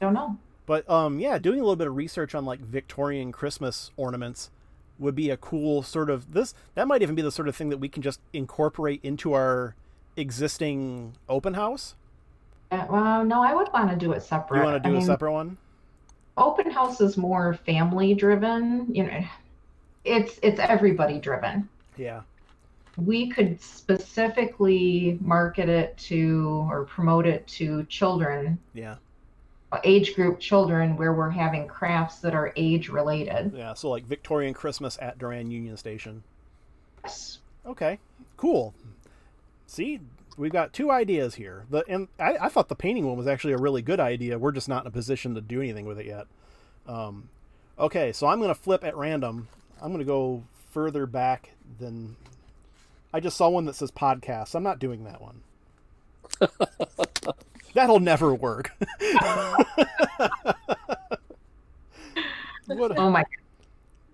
[0.01, 0.37] don't know.
[0.67, 4.51] But um, yeah, doing a little bit of research on like Victorian Christmas ornaments
[4.99, 6.55] would be a cool sort of this.
[6.75, 9.75] That might even be the sort of thing that we can just incorporate into our
[10.17, 11.95] existing open house.
[12.73, 14.59] Well, no, I would want to do it separate.
[14.59, 15.57] You want to do a mean, separate one?
[16.37, 18.87] Open house is more family driven.
[18.95, 19.25] You know,
[20.05, 21.69] it's it's everybody driven.
[21.97, 22.23] Yeah.
[22.97, 28.97] We could specifically market it to or promote it to children, Yeah.
[29.85, 33.53] age group children, where we're having crafts that are age related.
[33.55, 33.75] Yeah.
[33.75, 36.23] So like Victorian Christmas at Durand Union Station.
[37.05, 37.39] Yes.
[37.65, 37.99] Okay.
[38.37, 38.75] Cool.
[39.67, 40.01] See,
[40.37, 41.65] we've got two ideas here.
[41.71, 44.39] The and I, I thought the painting one was actually a really good idea.
[44.39, 46.27] We're just not in a position to do anything with it yet.
[46.87, 47.29] Um,
[47.79, 49.49] okay, so I'm going to flip at random.
[49.81, 52.17] I'm going to go further back than.
[53.13, 54.55] I just saw one that says podcast.
[54.55, 55.43] I'm not doing that one.
[57.75, 58.71] That'll never work.
[62.67, 63.25] what a, Oh my.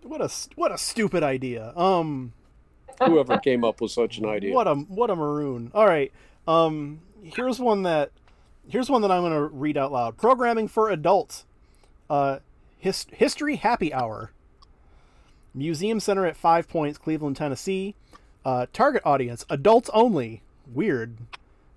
[0.02, 1.72] what a what a stupid idea.
[1.76, 2.32] Um
[3.04, 4.54] Whoever came up with such an idea.
[4.54, 5.70] What a what a maroon.
[5.74, 6.12] All right.
[6.46, 8.10] Um here's one that
[8.68, 10.16] here's one that I'm going to read out loud.
[10.16, 11.44] Programming for adults.
[12.10, 12.38] Uh
[12.78, 14.30] his, History Happy Hour.
[15.54, 17.94] Museum Center at 5 Points, Cleveland, Tennessee.
[18.44, 20.42] Uh target audience adults only.
[20.72, 21.16] Weird.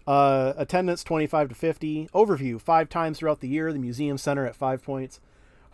[0.08, 2.10] Uh attendance 25 to 50.
[2.14, 5.20] Overview 5 times throughout the year the Museum Center at 5 Points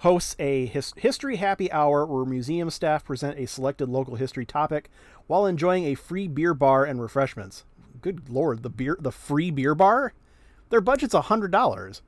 [0.02, 4.90] hosts a his- history happy hour where museum staff present a selected local history topic
[5.28, 7.64] while enjoying a free beer bar and refreshments.
[8.02, 10.14] Good lord, the beer, the free beer bar.
[10.70, 12.02] Their budget's a hundred dollars.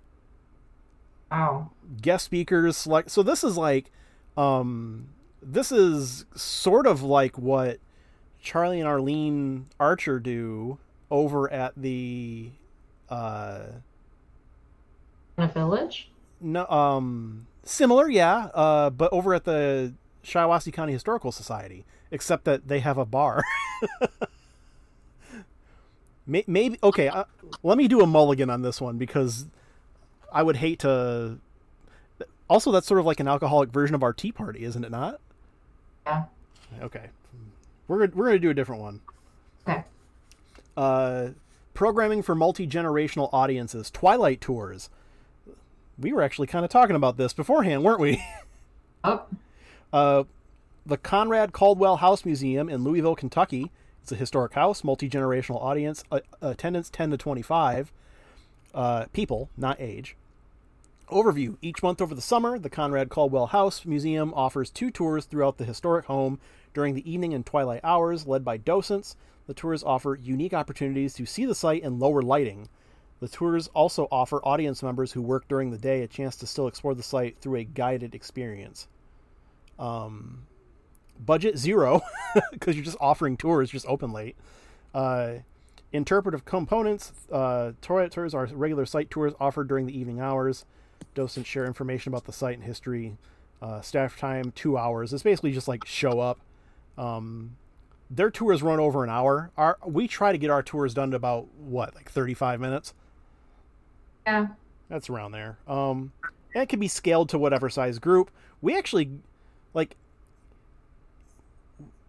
[1.31, 1.71] Wow.
[2.01, 3.11] Guest speakers select.
[3.11, 3.91] So this is like,
[4.37, 5.09] um,
[5.41, 7.79] this is sort of like what
[8.41, 10.79] Charlie and Arlene Archer do
[11.11, 12.51] over at the,
[13.09, 13.63] uh,
[15.37, 16.11] In a village.
[16.41, 22.67] no, um, similar, yeah, uh, but over at the Shiawassee County Historical Society, except that
[22.67, 23.43] they have a bar.
[26.27, 27.07] Maybe okay.
[27.07, 27.23] Uh,
[27.63, 29.47] let me do a mulligan on this one because
[30.31, 31.39] I would hate to.
[32.47, 35.19] Also, that's sort of like an alcoholic version of our tea party, isn't it not?
[36.05, 36.25] Yeah.
[36.81, 37.07] Okay,
[37.87, 39.01] we're we're gonna do a different one.
[39.67, 39.83] Okay.
[40.77, 41.29] Uh,
[41.73, 43.89] programming for multi generational audiences.
[43.89, 44.89] Twilight tours.
[45.97, 48.23] We were actually kind of talking about this beforehand, weren't we?
[49.01, 49.23] Oh.
[49.93, 50.23] Uh,
[50.89, 53.71] the Conrad Caldwell House Museum in Louisville, Kentucky.
[54.01, 57.93] It's a historic house, multi generational audience, uh, attendance 10 to 25
[58.73, 60.15] uh, people, not age.
[61.07, 65.57] Overview Each month over the summer, the Conrad Caldwell House Museum offers two tours throughout
[65.57, 66.39] the historic home
[66.73, 69.15] during the evening and twilight hours, led by docents.
[69.45, 72.67] The tours offer unique opportunities to see the site in lower lighting.
[73.19, 76.67] The tours also offer audience members who work during the day a chance to still
[76.67, 78.87] explore the site through a guided experience.
[79.77, 80.47] Um,
[81.19, 82.01] budget zero
[82.51, 84.35] because you're just offering tours just open late.
[84.93, 85.35] Uh,
[85.91, 87.11] interpretive components.
[87.31, 90.65] Uh, tours are regular site tours offered during the evening hours.
[91.15, 93.17] Docents share information about the site and history.
[93.61, 95.13] Uh, staff time two hours.
[95.13, 96.39] It's basically just like show up.
[96.97, 97.57] Um,
[98.09, 99.51] their tours run over an hour.
[99.57, 102.93] Our we try to get our tours done to about what like thirty five minutes.
[104.25, 104.47] Yeah.
[104.89, 105.57] That's around there.
[105.67, 106.11] Um,
[106.53, 108.31] and it can be scaled to whatever size group.
[108.61, 109.09] We actually,
[109.73, 109.95] like,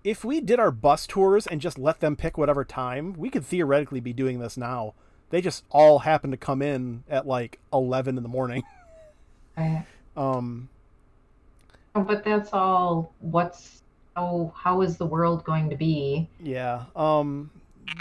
[0.05, 3.45] if we did our bus tours and just let them pick whatever time, we could
[3.45, 4.95] theoretically be doing this now.
[5.31, 8.63] They just all happen to come in at like 11 in the morning.
[9.57, 9.85] Right.
[10.17, 10.71] Um,
[11.93, 13.13] But that's all.
[13.19, 13.83] What's
[14.17, 16.29] oh, how is the world going to be?
[16.41, 16.85] yeah.
[16.97, 17.51] Um,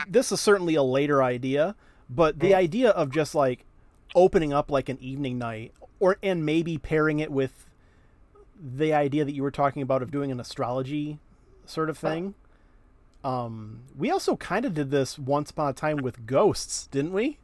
[0.07, 1.75] this is certainly a later idea,
[2.09, 3.65] but the idea of just like
[4.15, 7.65] opening up like an evening night or and maybe pairing it with
[8.61, 11.19] the idea that you were talking about of doing an astrology
[11.69, 12.33] sort of thing.
[13.23, 17.37] Um, we also kind of did this once upon a time with ghosts, didn't we?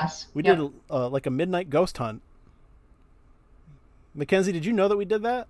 [0.00, 0.26] Yes.
[0.34, 0.56] We Yep.
[0.58, 2.22] did uh, like a midnight ghost hunt.
[4.14, 5.48] Mackenzie, did you know that we did that?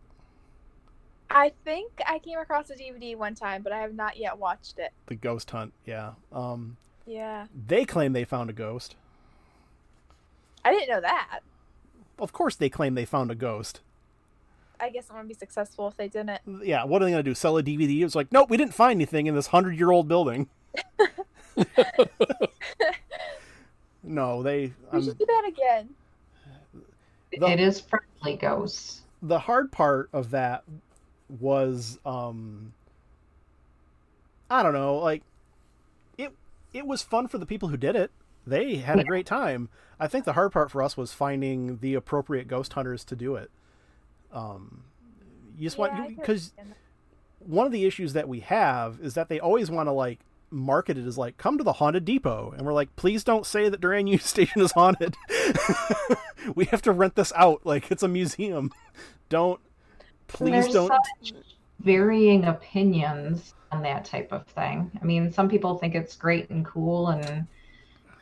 [1.31, 4.79] I think I came across a DVD one time, but I have not yet watched
[4.79, 4.93] it.
[5.07, 6.13] The ghost hunt, yeah.
[6.33, 7.47] Um, Yeah.
[7.67, 8.97] they claim they found a ghost.
[10.65, 11.41] I didn't know that.
[12.19, 13.81] Of course, they claim they found a ghost.
[14.81, 16.41] I guess I'm gonna be successful if they didn't.
[16.63, 17.35] Yeah, what are they gonna do?
[17.35, 18.05] Sell a DVD?
[18.05, 20.49] It's like, nope, we didn't find anything in this hundred-year-old building.
[24.03, 24.67] no, they.
[24.67, 25.89] We I'm, should do that again.
[27.33, 29.03] The- It is friendly ghosts.
[29.23, 30.65] the hard part of that
[31.41, 32.73] was um
[34.51, 35.23] I don't know, like
[36.17, 36.33] it
[36.73, 38.11] it was fun for the people who did it.
[38.47, 39.69] They had a great time.
[40.01, 43.35] I think the hard part for us was finding the appropriate ghost hunters to do
[43.35, 43.51] it.
[44.33, 44.85] Um,
[45.57, 46.53] you just Yeah, want because
[47.39, 50.21] one of the issues that we have is that they always want to like
[50.51, 53.69] market it as like come to the haunted depot and we're like please don't say
[53.69, 55.15] that Durand Union station is haunted
[56.55, 58.73] we have to rent this out like it's a museum
[59.29, 59.61] don't
[60.27, 61.35] please There's don't such
[61.81, 64.91] varying opinions on that type of thing.
[65.01, 67.47] I mean, some people think it's great and cool and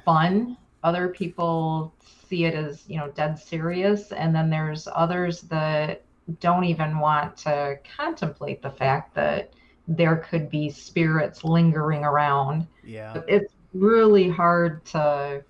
[0.05, 0.57] fun.
[0.83, 1.93] Other people
[2.29, 4.13] see it as, you know, dead serious.
[4.13, 6.03] And then there's others that
[6.41, 9.53] don't even want to contemplate the fact that
[9.89, 12.67] there could be spirits lingering around.
[12.85, 15.45] yeah It's really hard to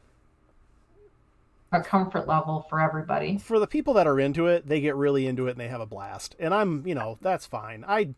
[1.73, 3.39] a comfort level for everybody.
[3.39, 5.81] for the people that are into it they get really into it and they have
[5.81, 8.09] a blast and i'm you know that's fine i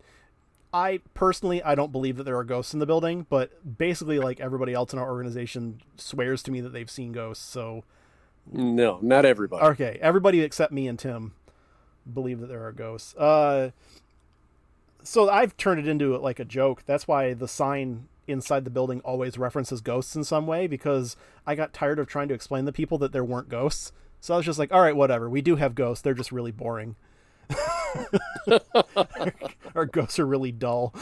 [0.72, 4.38] i personally i don't believe that there are ghosts in the building but basically like
[4.40, 7.84] everybody else in our organization swears to me that they've seen ghosts so
[8.50, 9.62] No, not everybody.
[9.64, 11.34] Okay, everybody except me and Tim
[12.12, 13.14] believe that there are ghosts.
[13.16, 13.70] Uh,
[15.02, 16.82] so I've turned it into like a joke.
[16.86, 21.16] That's why the sign inside the building always references ghosts in some way because
[21.46, 23.92] I got tired of trying to explain to people that there weren't ghosts.
[24.20, 25.28] So I was just like, all right, whatever.
[25.28, 26.02] We do have ghosts.
[26.02, 26.96] They're just really boring.
[29.74, 30.94] our ghosts are really dull.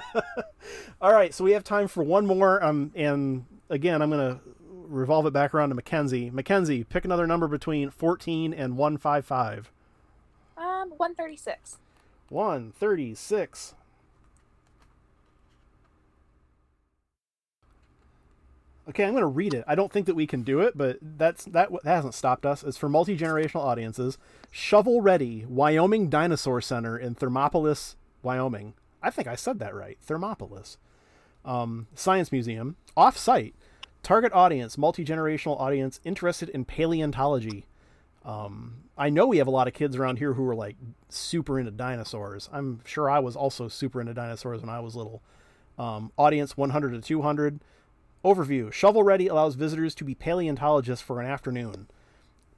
[1.00, 2.62] all right, so we have time for one more.
[2.62, 4.40] Um, and again, I'm gonna
[4.86, 6.30] revolve it back around to Mackenzie.
[6.30, 9.70] Mackenzie, pick another number between 14 and 155.
[10.56, 11.78] Um, 136.
[12.28, 13.74] 136.
[18.88, 19.64] Okay, I'm going to read it.
[19.66, 22.62] I don't think that we can do it, but that's that, that hasn't stopped us.
[22.62, 24.18] It's for multi-generational audiences.
[24.50, 28.74] Shovel Ready, Wyoming Dinosaur Center in Thermopolis, Wyoming.
[29.02, 29.98] I think I said that right.
[30.06, 30.76] Thermopolis.
[31.44, 32.76] Um, Science Museum.
[32.96, 33.54] Off-site.
[34.02, 37.66] Target audience, multi-generational audience interested in paleontology.
[38.22, 40.76] Um, I know we have a lot of kids around here who are like
[41.08, 42.50] super into dinosaurs.
[42.52, 45.22] I'm sure I was also super into dinosaurs when I was little.
[45.78, 47.60] Um, audience 100 to 200.
[48.24, 51.88] Overview Shovel Ready allows visitors to be paleontologists for an afternoon.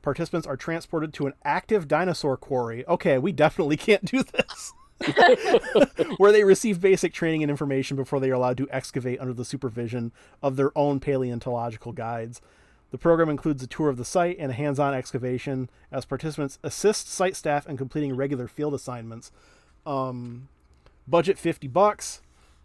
[0.00, 2.86] Participants are transported to an active dinosaur quarry.
[2.86, 4.72] Okay, we definitely can't do this.
[6.16, 9.44] where they receive basic training and information before they are allowed to excavate under the
[9.44, 10.12] supervision
[10.42, 12.40] of their own paleontological guides.
[12.92, 16.58] The program includes a tour of the site and a hands on excavation as participants
[16.62, 19.32] assist site staff in completing regular field assignments.
[19.84, 20.48] Um,
[21.06, 22.22] budget 50 bucks.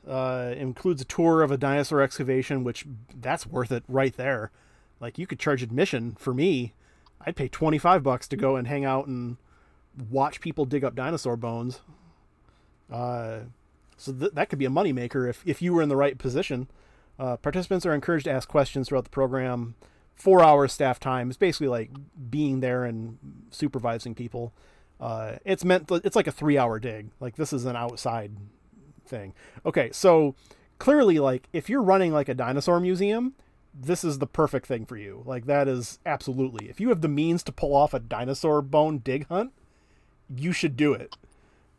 [0.08, 2.86] Uh, includes a tour of a dinosaur excavation, which
[3.16, 4.52] that's worth it right there.
[5.00, 6.74] Like you could charge admission for me.
[7.26, 9.38] I'd pay 25 bucks to go and hang out and
[10.10, 11.82] watch people dig up dinosaur bones.
[12.92, 13.42] Uh,
[13.98, 16.68] so th- that could be a moneymaker if, if you were in the right position.
[17.20, 19.76] Uh, participants are encouraged to ask questions throughout the program.
[20.16, 21.30] Four hours staff time.
[21.30, 21.92] is basically like
[22.30, 23.18] being there and
[23.52, 24.54] supervising people.
[25.00, 25.90] Uh, it's meant.
[25.92, 27.10] It's like a three-hour dig.
[27.20, 28.32] Like this is an outside
[29.06, 29.34] thing.
[29.66, 30.36] Okay, so
[30.80, 33.34] clearly, like if you're running like a dinosaur museum,
[33.74, 35.24] this is the perfect thing for you.
[35.26, 36.70] Like that is absolutely.
[36.70, 39.54] If you have the means to pull off a dinosaur bone dig hunt,
[40.34, 41.16] you should do it.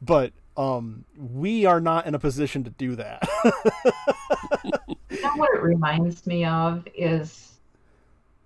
[0.01, 3.29] But um, we are not in a position to do that.
[5.13, 7.53] You know what it reminds me of is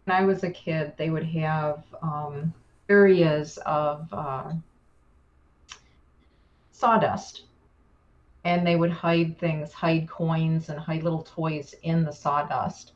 [0.05, 2.53] when I was a kid, they would have um,
[2.89, 4.53] areas of uh,
[6.73, 7.43] sawdust,
[8.47, 12.93] and they would hide things, hide coins, and hide little toys in the sawdust.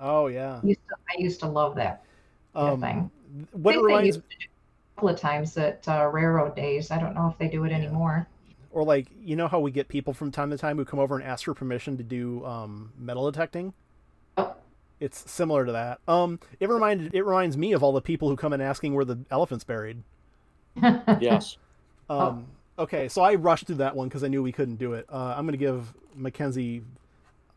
[0.00, 0.60] oh yeah.
[0.62, 2.04] I used to, I used to love that
[2.54, 3.10] kind Um, thing.
[3.52, 6.56] what it think they reminds used to do a couple of times at uh, railroad
[6.56, 6.90] days.
[6.90, 7.76] I don't know if they do it Yeah.
[7.76, 8.26] anymore.
[8.70, 11.14] or like you know how we get people from time to time who come over
[11.16, 13.74] and ask for permission to do um, metal detecting
[14.38, 14.54] Oh.
[14.98, 18.36] it's similar to that um it reminded it reminds me of all the people who
[18.36, 20.02] come in asking where the elephant's buried
[21.20, 21.58] Yes.
[22.08, 22.46] um
[22.78, 25.06] okay so i rushed through that one because i knew we couldn't do it.
[25.10, 26.82] Uh, i'm gonna give mackenzie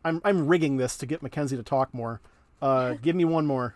[0.04, 2.20] i'm i'm rigging this to get mackenzie to talk more.
[2.62, 3.74] Uh give me one more.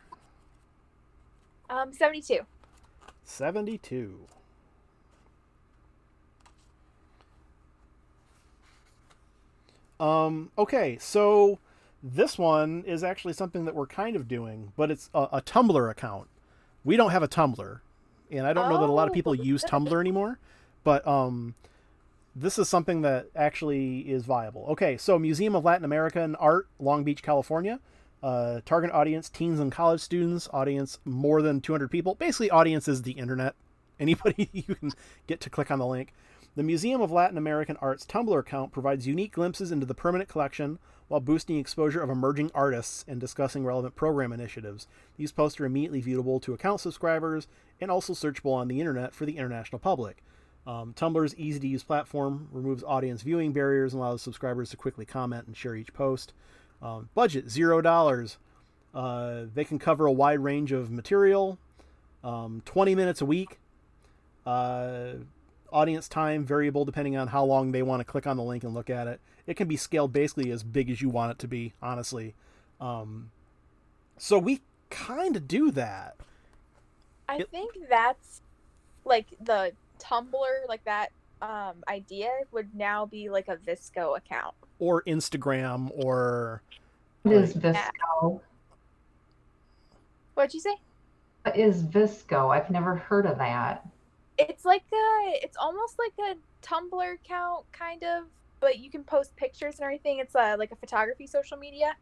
[1.68, 2.40] Um, 72.
[3.24, 4.18] 72
[9.98, 11.58] um okay so
[12.02, 15.90] this one is actually something that we're kind of doing but it's a, a tumblr
[15.90, 16.28] account.
[16.84, 17.80] We don't have a tumblr
[18.30, 19.42] and i don't know that a lot of people Oh.
[19.42, 20.38] use tumblr anymore
[20.84, 21.54] but um
[22.36, 24.66] this is something that actually is viable.
[24.70, 27.80] Okay so museum of latin american art long beach california.
[28.22, 32.14] Uh, target audience teens and college students audience more than 200 people.
[32.16, 33.54] Basically audience is the internet.
[34.00, 34.92] Anybody you can
[35.26, 36.12] get to click on the link.
[36.56, 40.80] The Museum of Latin American Art's Tumblr account provides unique glimpses into the permanent collection
[41.06, 44.88] while boosting exposure of emerging artists and discussing relevant program initiatives.
[45.16, 47.46] These posts are immediately viewable to account subscribers
[47.80, 50.24] and also searchable on the internet for the international public.
[50.66, 55.04] Um, Tumblr's easy to use platform removes audience viewing barriers and allows subscribers to quickly
[55.04, 56.32] comment and share each post.
[56.82, 58.38] Um, budget zero dollars.
[58.94, 61.58] Uh, they can cover a wide range of material,
[62.24, 63.58] um, 20 minutes a week.
[64.44, 65.12] Uh,
[65.72, 68.74] audience time variable depending on how long they want to click on the link and
[68.74, 69.20] look at it.
[69.46, 72.34] It can be scaled basically as big as you want it to be, honestly.
[72.80, 73.30] Um,
[74.16, 76.16] so we kind of do that.
[77.28, 78.42] I It- think that's
[79.04, 81.10] like the Tumblr, like that
[81.42, 84.54] um, idea would now be like a VSCO account.
[84.78, 86.62] Or Instagram or
[87.22, 88.40] What is VSCO?
[90.34, 90.76] What'd you say?
[91.42, 92.54] What is VSCO?
[92.54, 93.86] I've never heard of that.
[94.38, 98.24] It's like a, it's almost like a Tumblr account, kind of,
[98.60, 100.18] but you can post pictures and everything.
[100.18, 101.94] It's uh, like a photography social media.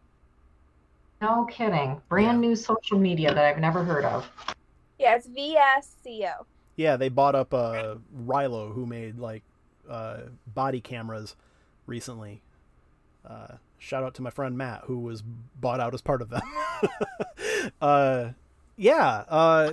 [1.21, 2.01] No kidding.
[2.09, 4.31] Brand new social media that I've never heard of.
[4.99, 6.45] Yeah, it's VSCO.
[6.79, 9.43] Yeah, they bought up uh, Rylo, who made like
[9.91, 11.35] uh, body cameras
[11.87, 12.41] recently.
[13.27, 15.23] Uh, shout out to my friend Matt, who was
[15.61, 16.41] bought out as part of them.
[17.83, 18.29] uh,
[18.77, 19.73] yeah, uh,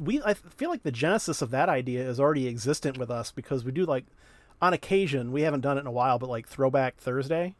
[0.00, 3.62] we I feel like the genesis of that idea is already existent with us because
[3.62, 4.06] we do like
[4.62, 7.54] on occasion we haven't done it in a while, but like Throwback Thursday.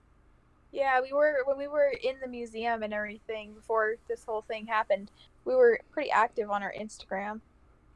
[0.72, 4.64] Yeah, we were when we were in the museum and everything before this whole thing
[4.66, 5.10] happened.
[5.44, 7.42] We were pretty active on our Instagram.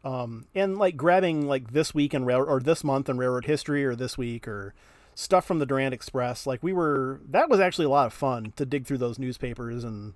[0.09, 3.84] Um, and like grabbing like this week in railroad or this month in railroad history
[3.84, 4.72] or this week or
[5.14, 6.46] stuff from the Durand Express.
[6.46, 9.84] Like we were, that was actually a lot of fun to dig through those newspapers
[9.84, 10.14] and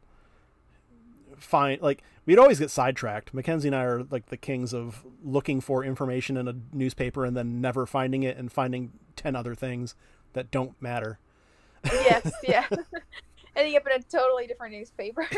[1.37, 3.35] find like we'd always get sidetracked.
[3.35, 7.37] Mackenzie and I are like the kings of looking for information in a newspaper and
[7.37, 9.95] then never finding it and finding ten other things
[10.33, 11.19] that don't matter.
[11.85, 12.65] Yes, yeah.
[13.57, 15.29] Ending up in a totally different newspaper.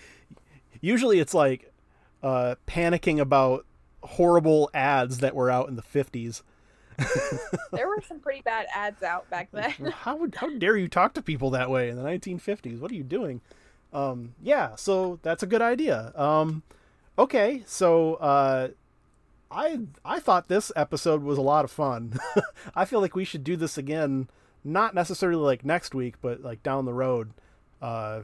[0.80, 1.72] Usually it's like
[2.20, 3.64] uh, panicking about
[4.06, 6.42] horrible ads that were out in the fifties.
[7.72, 9.70] there were some pretty bad ads out back then.
[9.92, 12.80] how would, how dare you talk to people that way in the 1950s?
[12.80, 13.42] What are you doing?
[13.92, 16.12] Um, yeah, so that's a good idea.
[16.14, 16.62] Um,
[17.18, 18.68] okay, so uh,
[19.50, 22.18] I I thought this episode was a lot of fun.
[22.74, 24.28] I feel like we should do this again,
[24.64, 27.32] not necessarily like next week, but like down the road.
[27.80, 28.22] Uh,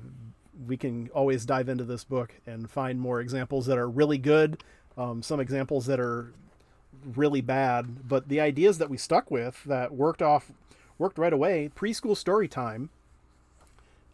[0.67, 4.63] we can always dive into this book and find more examples that are really good,
[4.97, 6.33] um, some examples that are
[7.15, 10.53] really bad, but the ideas that we stuck with that worked off
[10.99, 11.71] worked right away.
[11.75, 12.91] Preschool story time.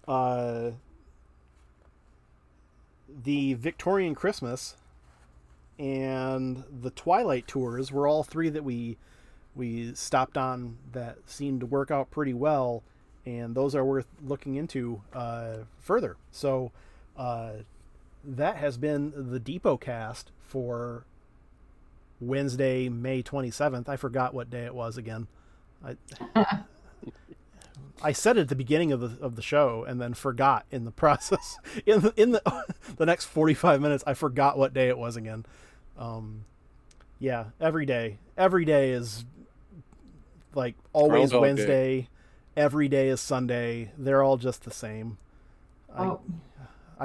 [0.06, 0.70] Uh,
[3.24, 4.76] the Victorian Christmas
[5.78, 8.96] and the Twilight tours were all three that we
[9.54, 12.82] we stopped on that seemed to work out pretty well,
[13.26, 16.16] and those are worth looking into uh, further.
[16.30, 16.70] So
[17.16, 17.50] uh,
[18.24, 21.04] that has been the Depotcast for
[22.20, 23.88] Wednesday, May 27th.
[23.88, 25.28] I forgot what day it was again.
[25.84, 25.96] I
[28.02, 30.84] I said it at the beginning of the of the show and then forgot in
[30.84, 31.58] the process.
[31.86, 32.64] In the, in the
[32.96, 35.44] the next 45 minutes I forgot what day it was again.
[35.98, 36.44] Um
[37.20, 38.18] yeah, every day.
[38.36, 39.24] Every day is
[40.54, 41.40] like always Groundhog Day.
[41.40, 42.08] Wednesday.
[42.56, 43.92] Every day is Sunday.
[43.98, 45.18] They're all just the same.
[45.94, 46.47] I, Oh, I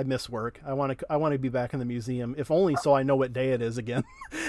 [0.02, 0.60] miss work.
[0.66, 1.06] I want to.
[1.08, 3.52] I want to be back in the museum, if only so I know what day
[3.52, 4.04] it is again.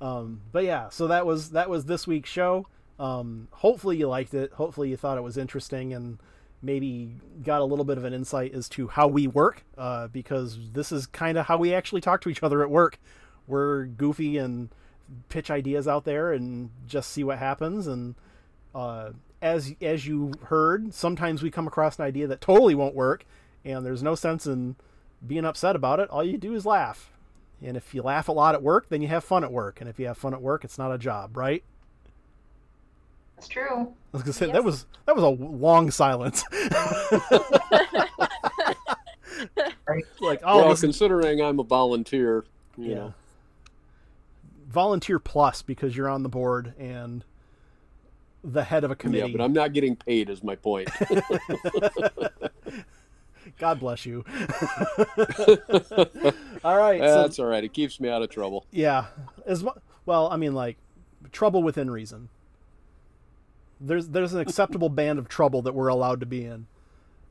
[0.00, 2.66] um, but yeah, so that was that was this week's show.
[2.98, 4.52] Um, hopefully you liked it.
[4.54, 6.18] Hopefully you thought it was interesting and
[6.62, 9.64] maybe got a little bit of an insight as to how we work.
[9.78, 12.98] Uh, because this is kind of how we actually talk to each other at work.
[13.46, 14.68] We're goofy and
[15.28, 18.14] pitch ideas out there and just see what happens and
[18.74, 19.10] uh,
[19.42, 23.24] as as you heard, sometimes we come across an idea that totally won't work,
[23.64, 24.76] and there's no sense in
[25.26, 26.08] being upset about it.
[26.10, 27.10] All you do is laugh,
[27.62, 29.88] and if you laugh a lot at work, then you have fun at work, and
[29.88, 31.62] if you have fun at work, it's not a job, right?
[33.40, 33.94] that's true.
[34.12, 34.52] I was gonna say Yes.
[34.52, 36.44] that was that was a long silence.
[40.20, 42.44] like oh, well, considering I'm a volunteer,
[42.76, 42.94] you yeah.
[42.96, 43.14] know,
[44.68, 47.24] Volunteer plus because you're on the board and
[48.44, 49.30] the head of a committee.
[49.30, 50.30] yeah, but I'm not getting paid.
[50.30, 50.88] Is my point.
[53.58, 54.24] God bless you.
[56.64, 57.64] All right, so That's all right.
[57.64, 58.64] It keeps me out of trouble.
[58.70, 59.06] Yeah,
[59.46, 59.64] as
[60.06, 60.28] well.
[60.30, 60.76] I mean, like
[61.32, 62.28] trouble within reason.
[63.80, 66.66] There's there's an acceptable band of trouble that we're allowed to be in.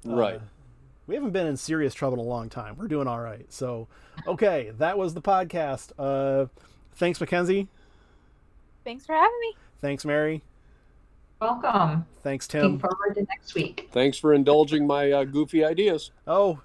[0.07, 0.41] Uh, Right.
[1.07, 2.75] We haven't been in serious trouble in a long time.
[2.77, 3.45] We're doing all right.
[3.51, 3.87] So,
[4.27, 5.91] okay, that was the podcast.
[5.97, 6.45] Uh,
[6.93, 7.67] thanks, Mackenzie.
[8.83, 9.55] Thanks for having me.
[9.81, 10.43] Thanks, Mary.
[11.41, 12.05] Welcome.
[12.21, 12.61] Thanks, Tim.
[12.61, 12.89] Looking Tim.
[12.89, 13.89] forward to next week.
[13.91, 16.11] Thanks for indulging my uh, goofy ideas.
[16.27, 16.59] Oh,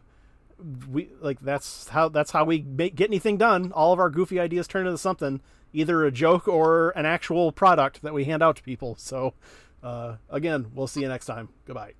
[0.91, 3.72] we like that's how that's how we make, get anything done.
[3.72, 5.41] All of our goofy ideas turn into something,
[5.72, 8.97] either a joke or an actual product that we hand out to people.
[8.99, 9.35] So,
[9.83, 11.49] uh, again, we'll see you next time.
[11.66, 11.95] Goodbye.